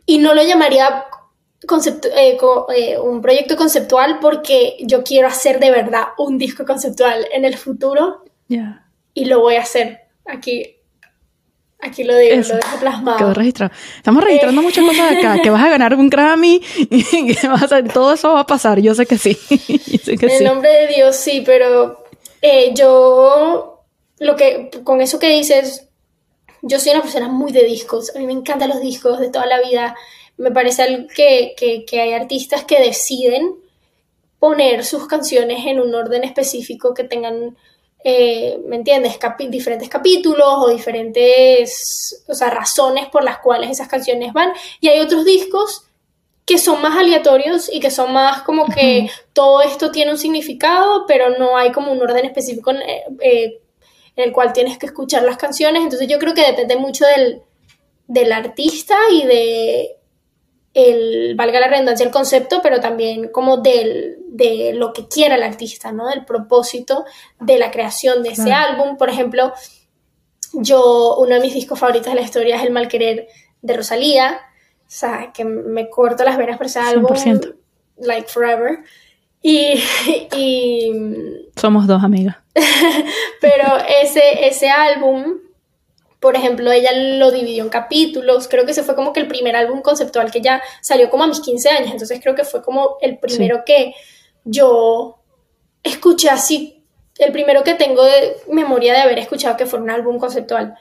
[0.04, 1.06] Y no lo llamaría
[2.14, 2.38] eh,
[2.76, 7.56] eh, un proyecto conceptual porque yo quiero hacer de verdad un disco conceptual en el
[7.56, 8.22] futuro.
[9.14, 10.75] Y lo voy a hacer aquí
[11.80, 13.18] Aquí lo digo, lo dejo plasmado.
[13.18, 13.72] Quedó registrado.
[13.96, 15.40] Estamos registrando muchas cosas acá.
[15.42, 18.80] Que vas a ganar un Grammy y que vas a todo eso va a pasar.
[18.80, 19.36] Yo sé que sí.
[20.06, 22.04] en el nombre de Dios, sí, pero
[22.40, 23.84] eh, yo,
[24.18, 25.88] lo que, con eso que dices,
[26.62, 28.14] yo soy una persona muy de discos.
[28.16, 29.94] A mí me encantan los discos de toda la vida.
[30.38, 33.54] Me parece que, que, que hay artistas que deciden
[34.38, 37.56] poner sus canciones en un orden específico que tengan
[38.04, 39.18] eh, ¿me entiendes?
[39.48, 44.52] diferentes capítulos o diferentes, o sea, razones por las cuales esas canciones van.
[44.80, 45.86] Y hay otros discos
[46.44, 51.04] que son más aleatorios y que son más como que todo esto tiene un significado,
[51.06, 52.82] pero no hay como un orden específico en,
[53.20, 53.60] eh,
[54.14, 55.82] el cual tienes que escuchar las canciones.
[55.82, 57.42] Entonces yo creo que depende mucho del,
[58.06, 59.95] del artista y de
[60.76, 65.42] el, valga la redundancia, el concepto, pero también como del, de lo que quiera el
[65.42, 66.06] artista, ¿no?
[66.08, 67.06] Del propósito
[67.40, 68.98] de la creación de ese álbum.
[68.98, 69.54] Por ejemplo,
[70.52, 73.26] yo, uno de mis discos favoritos de la historia es El Malquerer
[73.62, 74.38] de Rosalía,
[74.82, 77.10] o sea, que me corto las venas por ese álbum,
[77.96, 78.80] like forever.
[79.40, 79.82] Y,
[80.36, 80.92] y...
[81.56, 82.36] Somos dos amigas.
[83.40, 85.38] pero ese, ese álbum
[86.20, 89.56] por ejemplo, ella lo dividió en capítulos, creo que ese fue como que el primer
[89.56, 92.96] álbum conceptual que ya salió como a mis 15 años, entonces creo que fue como
[93.00, 93.94] el primero que
[94.44, 95.18] yo
[95.82, 96.82] escuché así,
[97.18, 100.74] el primero que tengo de memoria de haber escuchado que fue un álbum conceptual.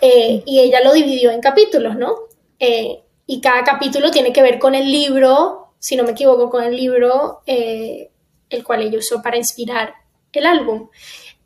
[0.00, 2.14] Eh, y ella lo dividió en capítulos, ¿no?
[2.58, 6.62] Eh, y cada capítulo tiene que ver con el libro si no me equivoco, con
[6.62, 8.10] el libro, eh,
[8.50, 9.94] el cual ella usó para inspirar
[10.32, 10.88] el álbum.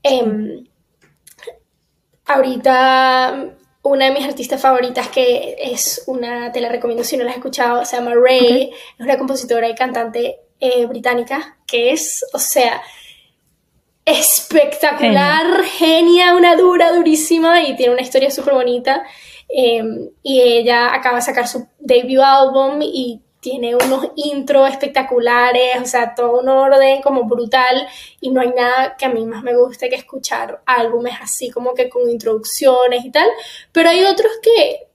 [0.02, 0.66] Em,
[2.26, 7.30] ahorita una de mis artistas favoritas que es una, te la recomiendo si no la
[7.30, 12.38] has escuchado, se llama Ray, es una compositora y cantante eh, británica que es, o
[12.38, 12.80] sea,
[14.04, 16.34] espectacular, genia.
[16.34, 19.02] una dura, durísima y tiene una historia súper bonita.
[19.48, 25.84] Em, y ella acaba de sacar su debut álbum y tiene unos intros espectaculares, o
[25.84, 27.86] sea, todo un orden como brutal
[28.18, 31.74] y no hay nada que a mí más me guste que escuchar álbumes así como
[31.74, 33.28] que con introducciones y tal,
[33.70, 34.88] pero hay otros que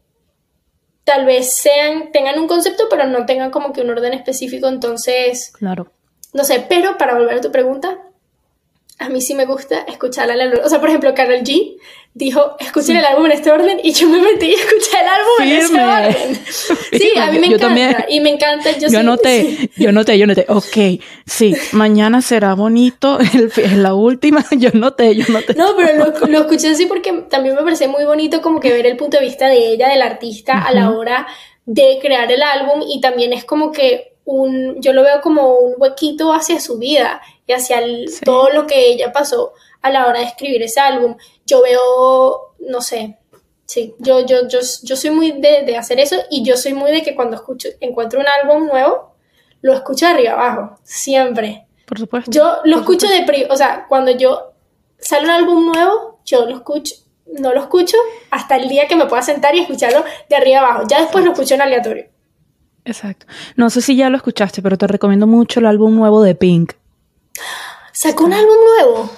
[1.03, 5.51] tal vez sean, tengan un concepto pero no tengan como que un orden específico, entonces...
[5.51, 5.91] Claro.
[6.33, 7.99] No sé, pero para volver a tu pregunta,
[8.99, 10.59] a mí sí me gusta escuchar al álbum.
[10.63, 11.77] O sea, por ejemplo, Carol G
[12.13, 15.41] dijo, escuchen el álbum en este orden y yo me metí y escuché el álbum
[15.41, 16.39] en ese orden.
[16.91, 18.05] Sí, a mí me encanta.
[18.09, 18.77] Y me encanta.
[18.77, 20.45] Yo, yo noté, yo noté, yo noté.
[20.49, 24.45] Ok, sí, mañana será bonito, es la última.
[24.51, 25.53] Yo noté, yo noté.
[25.53, 28.85] No, pero lo, lo, escuché así porque también me parece muy bonito como que ver
[28.85, 31.27] el punto de vista de ella, del artista, a la hora
[31.65, 35.73] de crear el álbum y también es como que un, yo lo veo como un
[35.77, 37.81] huequito hacia su vida y hacia
[38.23, 41.15] todo lo que ella pasó a la hora de escribir ese álbum.
[41.47, 43.17] Yo veo, no sé,
[43.65, 46.91] sí, yo, yo, yo, yo soy muy de, de, hacer eso y yo soy muy
[46.91, 49.15] de que cuando escucho, encuentro un álbum nuevo,
[49.61, 51.65] lo escucho de arriba abajo, siempre.
[51.87, 52.29] Por supuesto.
[52.29, 54.53] Yo lo escucho de, o sea, cuando yo
[54.99, 56.93] sale un álbum nuevo, yo lo escucho,
[57.39, 57.97] no lo escucho
[58.29, 60.83] hasta el día que me pueda sentar y escucharlo de arriba abajo.
[60.87, 62.05] Ya después lo escucho en aleatorio.
[62.85, 63.25] Exacto.
[63.55, 66.73] No sé si ya lo escuchaste, pero te recomiendo mucho el álbum nuevo de Pink.
[67.91, 69.09] ¿Sacó un álbum nuevo?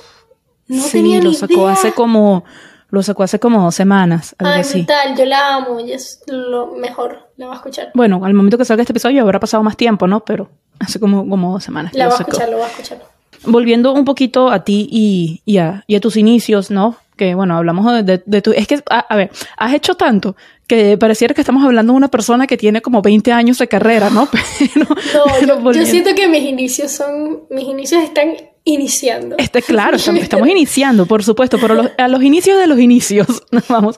[0.68, 2.46] No sí, tenía lo sacó hace como
[2.90, 4.36] lo sacó hace como dos semanas.
[4.38, 4.84] Algo Ay, así.
[4.84, 7.92] tal, yo la amo y es lo mejor, la voy a escuchar.
[7.94, 10.26] Bueno, al momento que salga este episodio habrá pasado más tiempo, ¿no?
[10.26, 11.94] Pero hace como, como dos semanas.
[11.94, 13.02] La voy a escuchar, lo voy a escuchar.
[13.44, 16.98] Volviendo un poquito a ti y, y, a, y a tus inicios, ¿no?
[17.16, 18.52] Que bueno, hablamos de, de, tu...
[18.52, 20.36] Es que, a, ver, has hecho tanto
[20.72, 24.10] que pareciera que estamos hablando de una persona que tiene como 20 años de carrera,
[24.10, 24.30] ¿no?
[24.74, 27.42] Pero, no, yo, yo, siento que mis inicios son...
[27.50, 29.36] Mis inicios están iniciando.
[29.38, 33.28] Este, claro, estamos, iniciando, por supuesto, pero a los inicios de los inicios,
[33.70, 33.98] vamos,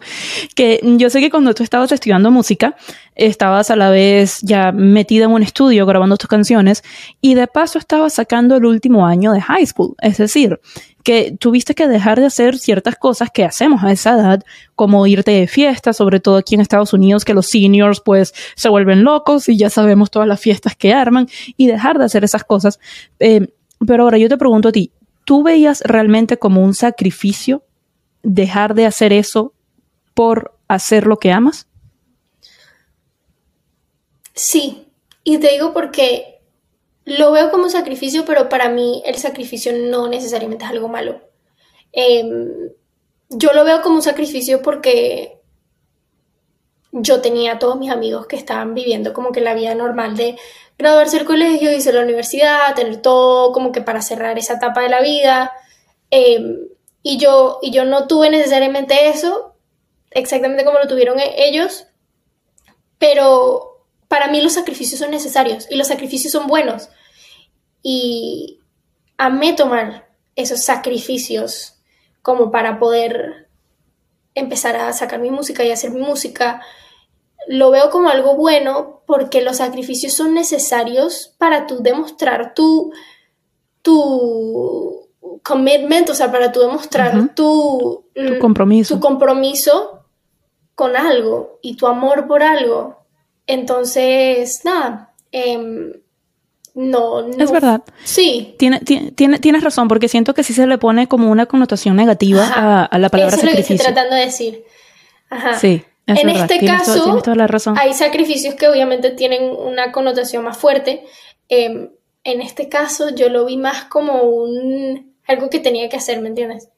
[0.56, 2.76] que yo sé que cuando tú estabas estudiando música,
[3.15, 6.84] estabas a la vez ya metida en un estudio grabando tus canciones
[7.21, 10.60] y de paso estabas sacando el último año de high school, es decir,
[11.04, 14.43] que tuviste que dejar de hacer ciertas cosas que hacemos a esa edad,
[14.76, 18.69] como irte de fiesta, sobre todo aquí en Estados Unidos, que los seniors pues se
[18.69, 22.45] vuelven locos y ya sabemos todas las fiestas que arman, y dejar de hacer esas
[22.45, 22.80] cosas.
[23.19, 23.47] Eh,
[23.86, 24.91] pero ahora yo te pregunto a ti,
[25.26, 27.63] ¿tú veías realmente como un sacrificio
[28.22, 29.54] dejar de hacer eso
[30.13, 31.67] por hacer lo que amas?
[34.34, 34.88] Sí,
[35.24, 36.41] y te digo porque
[37.06, 41.22] lo veo como sacrificio, pero para mí el sacrificio no necesariamente es algo malo.
[41.91, 42.72] Em,
[43.30, 45.39] yo lo veo como un sacrificio porque
[46.94, 50.38] yo tenía a todos mis amigos que estaban viviendo como que la vida normal de
[50.78, 54.82] graduarse del colegio, irse a la universidad, tener todo como que para cerrar esa etapa
[54.82, 55.52] de la vida.
[56.12, 56.60] Em,
[57.02, 59.56] y, yo, y yo no tuve necesariamente eso,
[60.12, 61.88] exactamente como lo tuvieron e-, ellos,
[63.00, 66.90] pero para mí los sacrificios son necesarios y los sacrificios son buenos.
[67.82, 68.60] Y
[69.18, 71.80] amé tomar esos sacrificios
[72.22, 73.50] como para poder
[74.36, 76.62] empezar a sacar mi música y hacer mi música
[77.48, 82.94] lo veo como algo bueno porque los sacrificios son necesarios para tú demostrar tu,
[83.82, 85.10] tu
[85.44, 88.06] commitment, o sea, para tú demostrar tu,
[88.40, 88.96] compromiso.
[88.96, 90.06] tu compromiso
[90.76, 93.06] con algo y tu amor por algo.
[93.46, 95.92] Entonces, nada, em,
[96.76, 97.84] no, no, Es verdad.
[98.04, 98.56] Sí.
[98.58, 102.48] Tiene, tiene, tienes razón, porque siento que sí se le pone como una connotación negativa
[102.48, 103.50] a, la palabra Eso sacrificio.
[103.50, 104.64] Es lo que estoy tratando de decir.
[105.30, 105.60] Ajá.
[105.60, 107.22] Sí en este caso,
[107.78, 111.06] hay sacrificios que obviamente tienen una connotación más fuerte.
[111.48, 111.92] Em,
[112.24, 116.30] en este caso, yo lo vi más como un algo que tenía que hacer, ¿me
[116.30, 116.70] entiendes?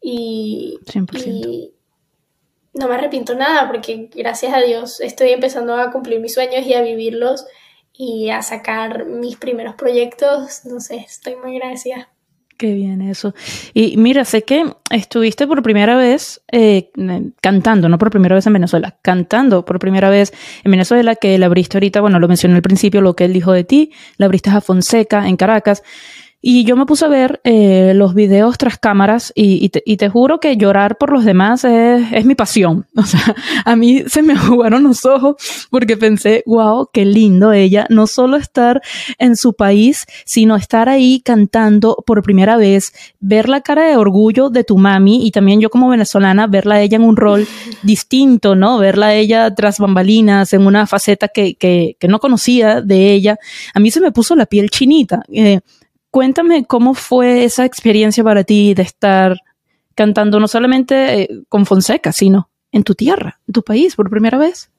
[0.00, 0.78] Y,
[1.24, 1.74] y
[2.72, 6.74] no me arrepiento nada porque gracias a Dios estoy empezando a cumplir mis sueños y
[6.74, 7.44] a vivirlos
[7.92, 10.64] y a sacar mis primeros proyectos.
[10.64, 12.09] No sé, estoy muy agradecida.
[12.60, 13.34] Qué bien eso.
[13.72, 16.90] Y mira, sé que estuviste por primera vez eh,
[17.40, 21.46] cantando, no por primera vez en Venezuela, cantando por primera vez en Venezuela, que la
[21.46, 24.50] abriste ahorita, bueno, lo mencioné al principio, lo que él dijo de ti, la abriste
[24.50, 25.82] a Fonseca en Caracas.
[26.42, 30.56] Y yo me puse a ver eh, los videos tras cámaras y, te, juro que
[30.56, 32.86] llorar por los demás es, mi pasión.
[33.00, 33.34] O sea,
[33.64, 35.36] a mí se me jugaron los ojos
[35.70, 38.82] porque pensé, wow, qué lindo ella, no solo estar
[39.18, 44.50] en su país, sino estar ahí cantando por primera vez, ver la cara de orgullo
[44.50, 47.46] de tu mami y también yo como venezolana, verla a ella en un rol
[47.82, 48.78] distinto, ¿no?
[48.78, 53.38] Verla a ella tras bambalinas, en una faceta que, que, que no conocía de ella.
[53.74, 55.22] A mí se me puso la piel chinita.
[55.32, 55.60] Eh,
[56.10, 59.36] Cuéntame cómo fue esa experiencia para ti de estar
[59.94, 64.38] cantando no solamente eh, con Fonseca, sino en tu tierra, en tu país, por primera
[64.38, 64.70] vez.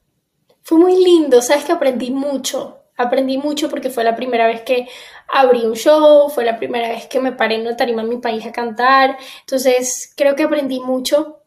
[0.62, 2.78] Fue muy lindo, sabes que aprendí mucho.
[2.96, 4.86] Aprendí mucho porque fue la primera vez que
[5.28, 8.18] abrí un show, fue la primera vez que me paré en una tarima en mi
[8.18, 9.16] país a cantar.
[9.40, 11.40] Entonces, creo que aprendí mucho,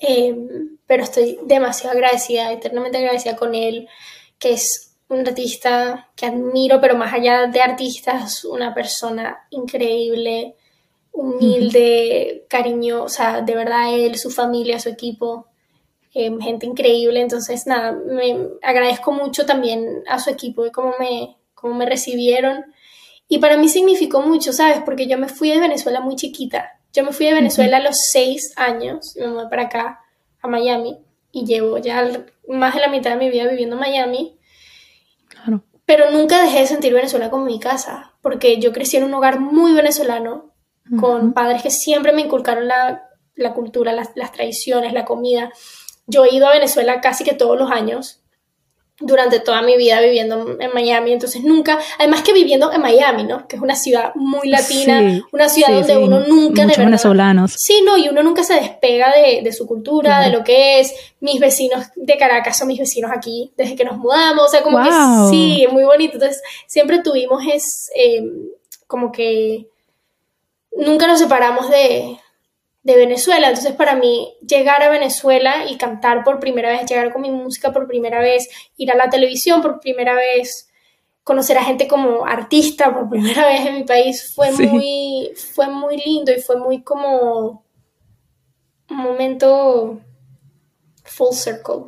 [0.00, 3.88] em, pero estoy demasiado agradecida, eternamente agradecida con él,
[4.38, 10.56] que es un artista que admiro, pero más allá de artistas, una persona increíble,
[11.12, 15.48] humilde, cariñosa, de verdad él, su familia, su equipo,
[16.14, 17.20] em, gente increíble.
[17.20, 22.64] Entonces, nada, me agradezco mucho también a su equipo y cómo me, cómo me recibieron.
[23.28, 24.80] Y para mí significó mucho, ¿sabes?
[24.84, 26.80] Porque yo me fui de Venezuela muy chiquita.
[26.94, 30.00] Yo me fui de Venezuela a los seis años, me mudé para acá,
[30.40, 30.98] a Miami,
[31.32, 32.10] y llevo ya
[32.48, 34.38] más de la mitad de mi vida viviendo en Miami.
[35.94, 39.40] Pero nunca dejé de sentir Venezuela como mi casa, porque yo crecí en un hogar
[39.40, 40.54] muy venezolano,
[40.98, 45.52] con padres que siempre me inculcaron la, cultura, las, las, tradiciones, la comida.
[46.06, 48.21] Yo he ido a Venezuela casi que todos los años
[49.00, 53.48] durante toda mi vida viviendo en Miami, entonces nunca, además que viviendo en Miami, ¿no?
[53.48, 57.54] Que es una ciudad muy latina, una ciudad donde uno nunca de venezolanos.
[57.56, 60.94] Sí, no, y uno nunca se despega de, de su cultura, de lo que es.
[61.20, 64.82] Mis vecinos de Caracas son mis vecinos aquí desde que nos mudamos, o sea, como
[64.82, 64.90] que
[65.30, 66.14] sí, muy bonito.
[66.14, 68.30] Entonces, siempre tuvimos es em,
[68.86, 69.66] como que
[70.76, 72.18] nunca nos separamos de,
[72.82, 73.48] de Venezuela.
[73.48, 77.72] Entonces, para mí, llegar a Venezuela y cantar por primera vez, llegar con mi música
[77.72, 80.68] por primera vez, ir a la televisión por primera vez,
[81.22, 85.96] conocer a gente como artista por primera vez en mi país, fue, muy, fue muy
[85.96, 87.64] lindo y fue muy como
[88.90, 90.00] un momento
[91.04, 91.84] full circle.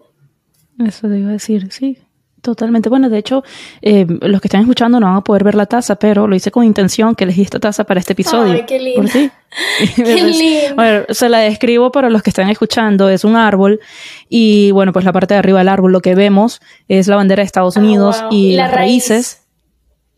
[0.79, 1.99] Eso te iba a decir, sí.
[2.45, 2.91] Totalmente.
[2.91, 3.43] Bueno, de hecho,
[3.81, 6.51] eh, los que están escuchando no van a poder ver la taza, pero lo hice
[6.51, 8.53] con intención que elegí esta taza para este episodio.
[8.53, 9.11] Ay, qué lindo.
[9.97, 10.75] qué lindo.
[10.75, 13.09] Bueno, se la describo para los que están escuchando.
[13.09, 13.81] Es un árbol
[14.29, 17.41] y, bueno, pues la parte de arriba del árbol lo que vemos es la bandera
[17.41, 19.47] de Estados ah, Unidos y, las raíces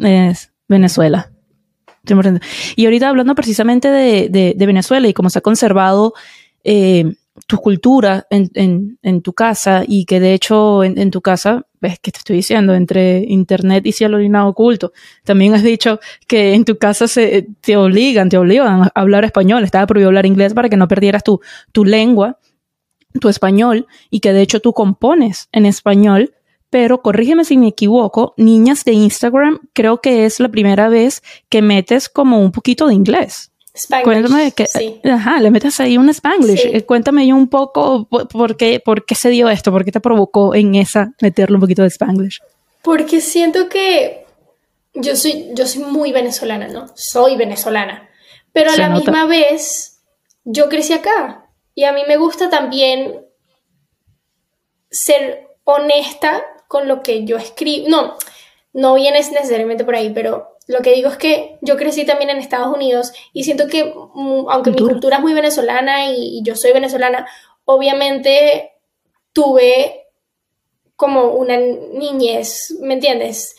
[0.00, 1.30] es Venezuela.
[2.74, 6.12] Y ahorita hablando precisamente de, de, Venezuela y cómo se ha conservado
[6.64, 7.04] eh,
[7.46, 11.66] tu cultura en, en, tu casa y que de hecho en, tu casa,
[12.00, 14.92] que te estoy diciendo, entre internet y cielo nada oculto,
[15.24, 19.64] también has dicho que en tu casa se, te obligan, te obligan a hablar español,
[19.64, 21.40] estaba prohibido hablar inglés para que no perdieras tu,
[21.72, 22.38] tu lengua,
[23.20, 26.34] tu español, y que de hecho tú compones en español,
[26.70, 31.62] pero corrígeme si me equivoco, niñas de Instagram, creo que es la primera vez que
[31.62, 33.52] metes como un poquito de inglés.
[34.02, 34.66] Cuéntame que,
[35.04, 36.66] ajá, le metes ahí un Spanglish.
[36.66, 40.54] Eh, cuéntame un poco por qué, por qué se dio esto, por qué te provocó
[40.54, 42.40] en esa meterle un poquito de Spanglish.
[42.82, 44.24] Porque siento que
[44.94, 46.86] yo soy, yo soy muy venezolana, ¿no?
[46.94, 48.08] Soy venezolana.
[48.52, 50.00] Pero a la misma vez,
[50.44, 51.46] yo crecí acá.
[51.74, 53.20] Y a mí me gusta también
[54.90, 57.88] ser honesta con lo que yo escribo.
[57.88, 58.16] No,
[58.76, 62.36] no vienes necesariamente por ahí, pero lo que digo es que yo crecí también en
[62.36, 66.72] Estados Unidos y siento que, mm, aunque mi cultura es muy venezolana y, yo soy
[66.72, 67.26] venezolana,
[67.64, 68.72] obviamente
[69.32, 70.08] tuve
[70.94, 73.56] como una niñez, ¿me entiendes?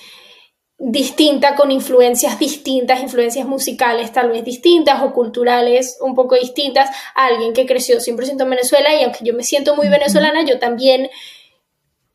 [0.79, 7.25] distinta, con influencias distintas, influencias musicales tal vez distintas o culturales un poco distintas a
[7.25, 11.09] alguien que creció 100% en Venezuela y aunque yo me siento muy venezolana, yo también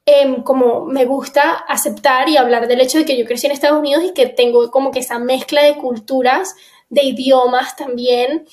[0.04, 3.78] Em, como me gusta aceptar y hablar del hecho de que yo crecí en Estados
[3.78, 6.56] Unidos y que tengo como que esa mezcla de culturas,
[6.88, 8.46] de idiomas también.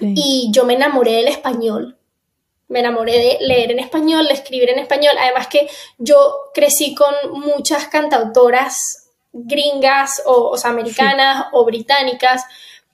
[0.00, 1.96] Y yo me enamoré del español.
[2.68, 5.14] Me enamoré de leer en español, de escribir en español.
[5.18, 12.44] Además que yo crecí con muchas cantautoras gringas o, americanas o británicas,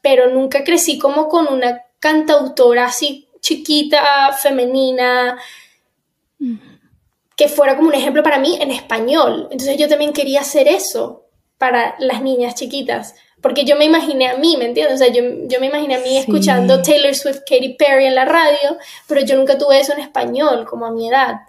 [0.01, 5.39] pero nunca crecí como con una cantautora así chiquita, femenina
[7.37, 9.49] que fuera como un ejemplo para mí en español.
[9.51, 11.27] Entonces yo también quería hacer eso
[11.59, 13.15] para las niñas chiquitas.
[13.41, 14.95] Porque yo me imaginé a mí, ¿me entiendes?
[14.95, 18.25] O sea, yo, yo me imaginé a mí escuchando Taylor Swift, Katy Perry en la
[18.25, 21.41] radio, pero yo nunca tuve eso en español, como a mi edad.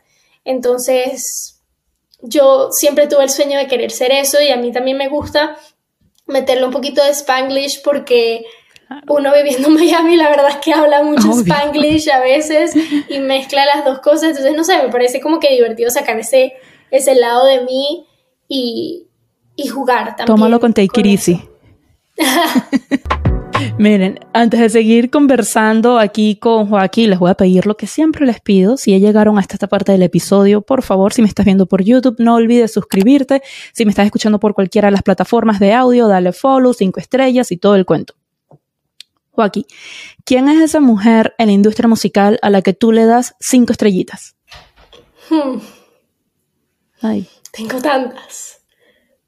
[0.44, 1.62] Entonces,
[2.22, 5.58] yo siempre tuve el sueño de querer ser eso y a mí también me gusta
[6.26, 8.44] meterle un poquito de spanglish porque
[9.08, 12.74] uno viviendo en Miami, la verdad es que habla mucho spanglish a veces
[13.10, 14.30] y mezcla las dos cosas.
[14.30, 16.54] Entonces, no sé, me parece como que divertido sacar ese,
[16.92, 18.06] ese lado de mí
[18.48, 19.08] y,
[19.56, 20.28] y jugar también.
[20.28, 21.42] Tómalo con take it easy.
[23.78, 28.26] Miren, antes de seguir conversando aquí con Joaquín, les voy a pedir lo que siempre
[28.26, 28.78] les pido.
[28.78, 31.84] Si ya llegaron hasta esta parte del episodio, por favor, si me estás viendo por
[31.84, 33.42] YouTube, no olvides suscribirte.
[33.74, 37.52] Si me estás escuchando por cualquiera de las plataformas de audio, dale follow, cinco estrellas
[37.52, 38.16] y todo el cuento.
[39.36, 39.66] Joaquín,
[40.24, 43.74] ¿quién es esa mujer en la industria musical a la que tú le das cinco
[43.74, 44.36] estrellitas?
[45.30, 45.60] Hmm.
[47.02, 47.28] Ay.
[47.52, 48.62] Tengo tantas.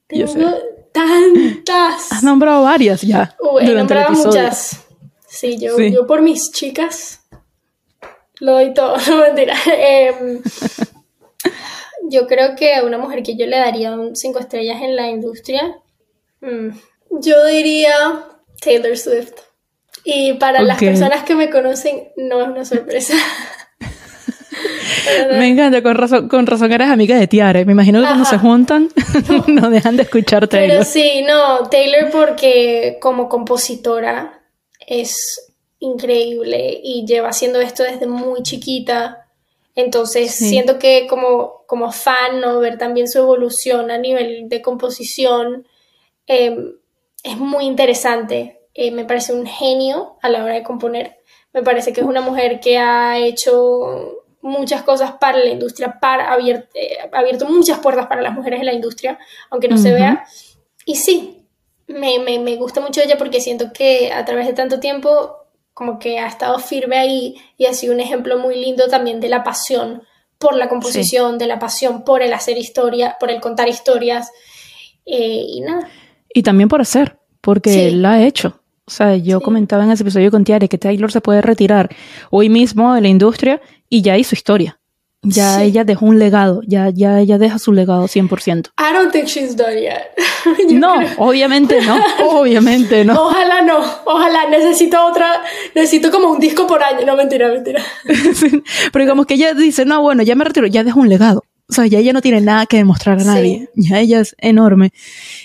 [0.08, 0.54] Tengo
[0.92, 2.12] tantas.
[2.12, 3.36] Has nombrado varias ya.
[3.62, 4.86] he nombrado muchas.
[5.28, 7.22] Sí yo, yo por mis chicas
[8.40, 9.56] lo doy todo, no mentira.
[9.66, 10.42] Em,
[12.10, 15.10] yo creo que a una mujer que yo le daría un cinco estrellas en la
[15.10, 15.78] industria,
[16.42, 16.70] mm,
[17.22, 18.26] yo diría
[18.62, 19.34] Taylor Swift.
[20.10, 23.14] Y para las personas que me conocen, no es una sorpresa.
[25.32, 27.66] Me encanta, con razón, con razón eres amiga de Tiare.
[27.66, 28.90] Me imagino que cuando se juntan
[29.48, 30.70] no dejan de escuchar Taylor.
[30.70, 34.44] Pero sí, no, Taylor porque como compositora
[34.80, 39.28] es increíble y lleva haciendo esto desde muy chiquita.
[39.76, 42.60] Entonces siento que como, como fan, ¿no?
[42.60, 45.68] ver también su evolución a nivel de composición
[46.28, 46.76] em,
[47.24, 48.57] es muy interesante.
[48.80, 51.18] Eh, me parece un genio a la hora de componer.
[51.52, 56.32] Me parece que es una mujer que ha hecho muchas cosas para la industria, para
[56.32, 59.18] abierto, eh, abierto muchas puertas para las mujeres en la industria,
[59.50, 60.24] aunque no se vea.
[60.86, 61.44] Y sí,
[61.88, 65.36] me, me, me, gusta mucho ella porque siento que a través de tanto tiempo
[65.74, 69.30] como que ha estado firme ahí y ha sido un ejemplo muy lindo también de
[69.30, 70.04] la pasión
[70.38, 74.30] por la composición, de la pasión por el hacer historia, por el contar historias
[75.04, 75.90] eh, y nada.
[76.32, 78.62] Y también por hacer, porque él la ha hecho.
[78.88, 81.94] O sea, yo comentaba en ese episodio con Tiare que Taylor se puede retirar
[82.30, 84.80] hoy mismo de la industria y ya hizo historia.
[85.24, 88.70] Ya ella dejó un legado, ya, ya ella deja su legado 100%.
[88.78, 90.12] I don't think she's done yet.
[90.70, 93.24] no, obviamente no, obviamente no.
[93.24, 95.42] Ojalá no, ojalá, necesito otra,
[95.76, 97.84] necesito como un disco por año, no mentira, mentira.
[98.94, 101.44] pero digamos que ella dice, no, bueno, ya me retiro, ya dejó un legado.
[101.70, 103.70] O sea, ya ella no tiene nada que demostrar a nadie.
[103.76, 104.94] Ya ella es enorme.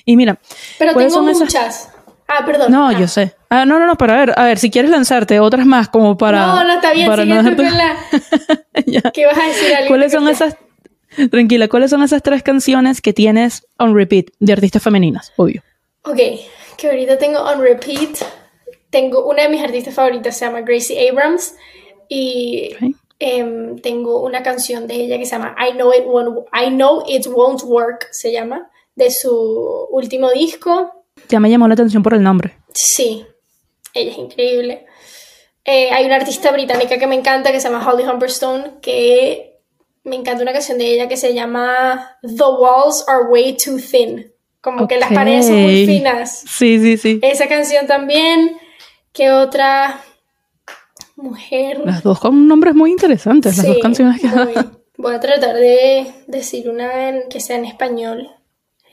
[0.04, 0.38] Y mira,
[0.78, 1.88] pero tengo muchas.
[2.34, 2.72] Ah, perdón.
[2.72, 3.34] No, yo sé.
[3.50, 6.16] Ah, no, no, no, pero a ver, a ver, si quieres lanzarte otras más como
[6.16, 6.46] para...
[6.46, 7.96] No, no, está bien, para no la...
[9.12, 9.74] ¿Qué vas a decir?
[9.74, 10.56] Algo ¿Cuáles son esas...
[11.30, 15.30] Tranquila, ¿cuáles son esas tres canciones que tienes on repeat de artistas femeninas?
[15.36, 15.62] Obvio.
[16.04, 16.16] Ok,
[16.78, 18.16] que ahorita tengo on repeat.
[18.88, 21.54] Tengo una de mis artistas favoritas, se llama Gracie Abrams.
[22.08, 22.74] Y
[23.18, 27.04] em, tengo una canción de ella que se llama I Know It Won't, I Know
[27.06, 31.01] It Won't Work, se llama, de su último disco.
[31.28, 32.58] Ya me llamó la atención por el nombre.
[32.74, 33.24] Sí,
[33.94, 34.86] ella es increíble.
[35.64, 39.60] Eh, hay una artista británica que me encanta que se llama Holly Humberstone, que
[40.04, 44.32] me encanta una canción de ella que se llama The Walls Are Way Too Thin.
[44.60, 46.44] Como que las paredes son muy finas.
[46.46, 47.18] Sí, sí, sí.
[47.22, 48.56] Esa canción también.
[49.12, 50.00] ¿Qué otra
[51.16, 51.82] mujer?
[51.84, 54.28] Las dos con nombres muy interesantes, las dos canciones que
[54.96, 58.30] Voy a tratar de decir una que sea en español.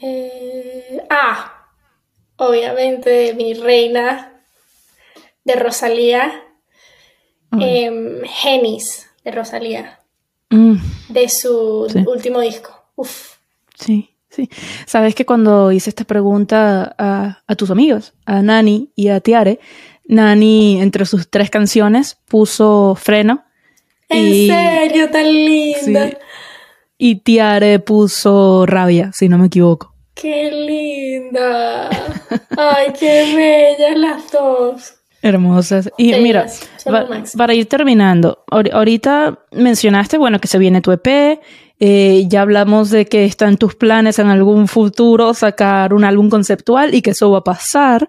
[0.01, 1.58] Eh, ah,
[2.39, 4.33] obviamente mi reina
[5.43, 6.43] de Rosalía,
[7.59, 9.99] eh, Genis de Rosalía,
[10.49, 10.75] mm.
[11.09, 12.71] de su último disco.
[12.95, 13.35] Uf.
[13.75, 14.49] Sí, sí.
[14.85, 19.59] Sabes que cuando hice esta pregunta a, tus amigos, a Nani y a Tiare,
[20.05, 23.43] Nani entre sus tres canciones puso Freno.
[24.07, 25.09] ¿En serio?
[25.11, 26.17] Tan linda.
[26.97, 29.93] Y Tiare puso Rabia, si no me equivoco.
[30.19, 31.89] ¡Qué linda!
[32.57, 34.93] ¡Ay, qué bellas las dos!
[35.21, 35.89] Hermosas.
[35.97, 36.47] Y mira,
[37.37, 41.39] para ir terminando, ahorita mencionaste, bueno, que se viene tu EP,
[41.79, 46.29] eh, ya hablamos de que está en tus planes en algún futuro sacar un álbum
[46.29, 48.07] conceptual y que eso va a pasar,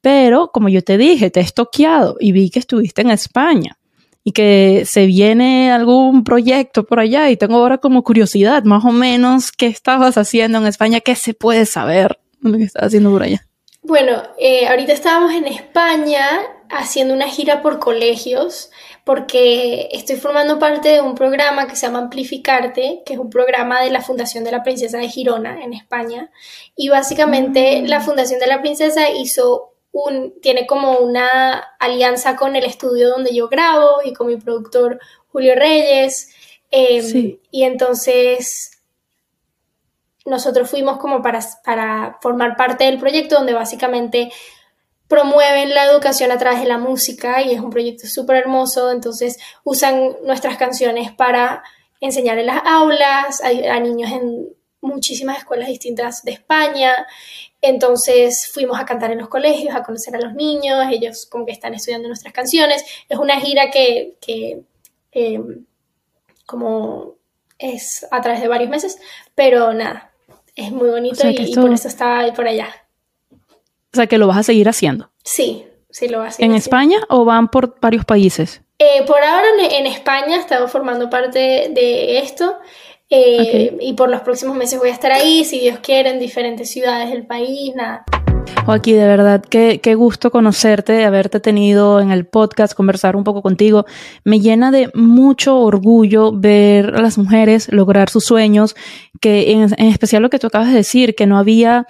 [0.00, 3.78] pero como yo te dije, te he estoqueado y vi que estuviste en España
[4.24, 8.92] y que se viene algún proyecto por allá y tengo ahora como curiosidad, más o
[8.92, 13.10] menos, qué estabas haciendo en España, qué se puede saber de lo que estás haciendo
[13.10, 13.44] por allá.
[13.82, 16.24] Bueno, eh, ahorita estábamos en España
[16.70, 18.70] haciendo una gira por colegios
[19.04, 23.82] porque estoy formando parte de un programa que se llama Amplificarte, que es un programa
[23.82, 26.30] de la Fundación de la Princesa de Girona en España.
[26.76, 27.86] Y básicamente mm.
[27.86, 33.34] la Fundación de la Princesa hizo un, tiene como una alianza con el estudio donde
[33.34, 36.34] yo grabo y con mi productor Julio Reyes.
[36.70, 38.82] Em, y entonces
[40.24, 44.30] nosotros fuimos como para, para formar parte del proyecto donde básicamente
[45.08, 49.38] promueven la educación a través de la música y es un proyecto súper hermoso, entonces
[49.62, 51.62] usan nuestras canciones para
[52.00, 54.48] enseñar en las aulas a, niños en
[54.82, 57.06] muchísimas escuelas distintas de España,
[57.60, 61.52] entonces fuimos a cantar en los colegios, a conocer a los niños, ellos como que
[61.52, 64.62] están estudiando nuestras canciones, es una gira que, que
[65.12, 65.64] em,
[66.44, 67.14] como
[67.58, 68.98] es a través de varios meses,
[69.34, 70.12] pero nada,
[70.56, 72.68] es muy bonito y, por eso estaba por allá.
[73.30, 75.10] O sea que lo vas a seguir haciendo.
[75.22, 76.50] Sí, sí lo vas a seguir.
[76.50, 78.62] ¿En España o van por varios países?
[78.78, 82.58] Eh, por ahora en, España estamos formando parte de esto.
[83.14, 86.70] Eh, y por los próximos meses voy a estar ahí, si Dios quiere, en diferentes
[86.70, 88.04] ciudades del país, nada.
[88.64, 93.42] Joaquín, de verdad, qué, qué gusto conocerte, haberte tenido en el podcast, conversar un poco
[93.42, 93.84] contigo.
[94.24, 98.74] Me llena de mucho orgullo ver a las mujeres lograr sus sueños,
[99.20, 101.86] que en, especial lo que tú acabas de decir, que no había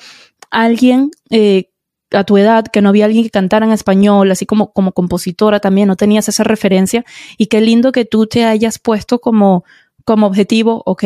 [0.51, 1.71] alguien eh,
[2.11, 5.61] a tu edad, que no había alguien que cantara en español, así como, como compositora
[5.61, 7.05] también, no tenías esa referencia.
[7.39, 9.65] Y qué lindo que tú te hayas puesto como,
[10.05, 11.05] como objetivo, ok,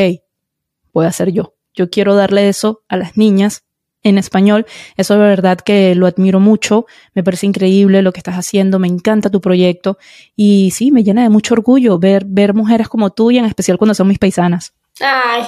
[0.92, 1.55] voy a ser yo.
[1.74, 3.64] Yo quiero darle eso a las niñas
[4.03, 4.66] en español.
[4.97, 8.88] Eso de verdad que lo admiro mucho, me parece increíble lo que estás haciendo, me
[8.88, 9.99] encanta tu proyecto
[10.36, 13.78] y sí, me llena de mucho orgullo ver, ver mujeres como tú y en especial
[13.78, 14.74] cuando son mis paisanas.
[15.01, 15.42] Ay,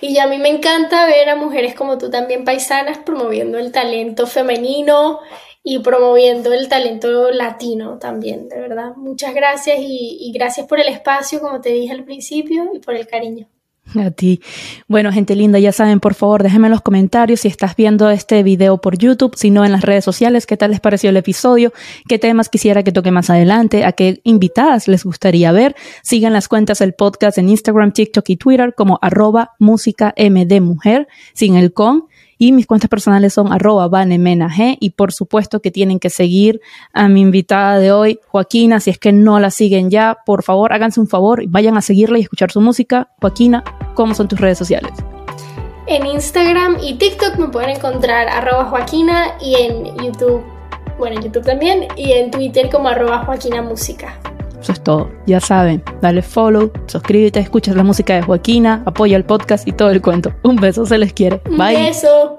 [0.00, 4.26] y a mí me encanta ver a mujeres como tú también paisanas promoviendo el talento
[4.26, 5.20] femenino
[5.68, 8.94] y promoviendo el talento latino también, de verdad.
[8.94, 13.04] Muchas gracias y, gracias por el espacio, como te dije al principio, y por el
[13.08, 13.48] cariño.
[13.96, 14.40] A ti.
[14.86, 18.44] Bueno, gente linda, ya saben, por favor, déjenme en los comentarios si estás viendo este
[18.44, 21.72] video por YouTube, si no en las redes sociales, qué tal les pareció el episodio,
[22.08, 25.74] qué temas quisiera que toque más adelante, a qué invitadas les gustaría ver.
[26.04, 30.14] Sigan las cuentas del podcast en Instagram, TikTok y Twitter como arroba música
[30.60, 32.04] mujer, sin el con.
[32.38, 36.60] Y mis cuentas personales son arroba vanemenag y por supuesto que tienen que seguir
[36.92, 38.80] a mi invitada de hoy, Joaquina.
[38.80, 41.82] Si es que no la siguen ya, por favor, háganse un favor y vayan a
[41.82, 43.08] seguirla y escuchar su música.
[43.20, 43.64] Joaquina,
[43.94, 44.92] ¿cómo son tus redes sociales?
[45.86, 50.42] En Instagram y TikTok me pueden encontrar arroba Joaquina y en YouTube,
[50.98, 54.18] bueno, en YouTube también, y en Twitter como arroba Joaquina Música.
[54.66, 55.08] Eso es todo.
[55.28, 59.90] Ya saben, dale follow, suscríbete, escucha la música de Joaquina, apoya el podcast y todo
[59.90, 60.32] el cuento.
[60.42, 61.40] Un beso, se les quiere.
[61.44, 61.76] Bye.
[61.76, 62.38] Un beso.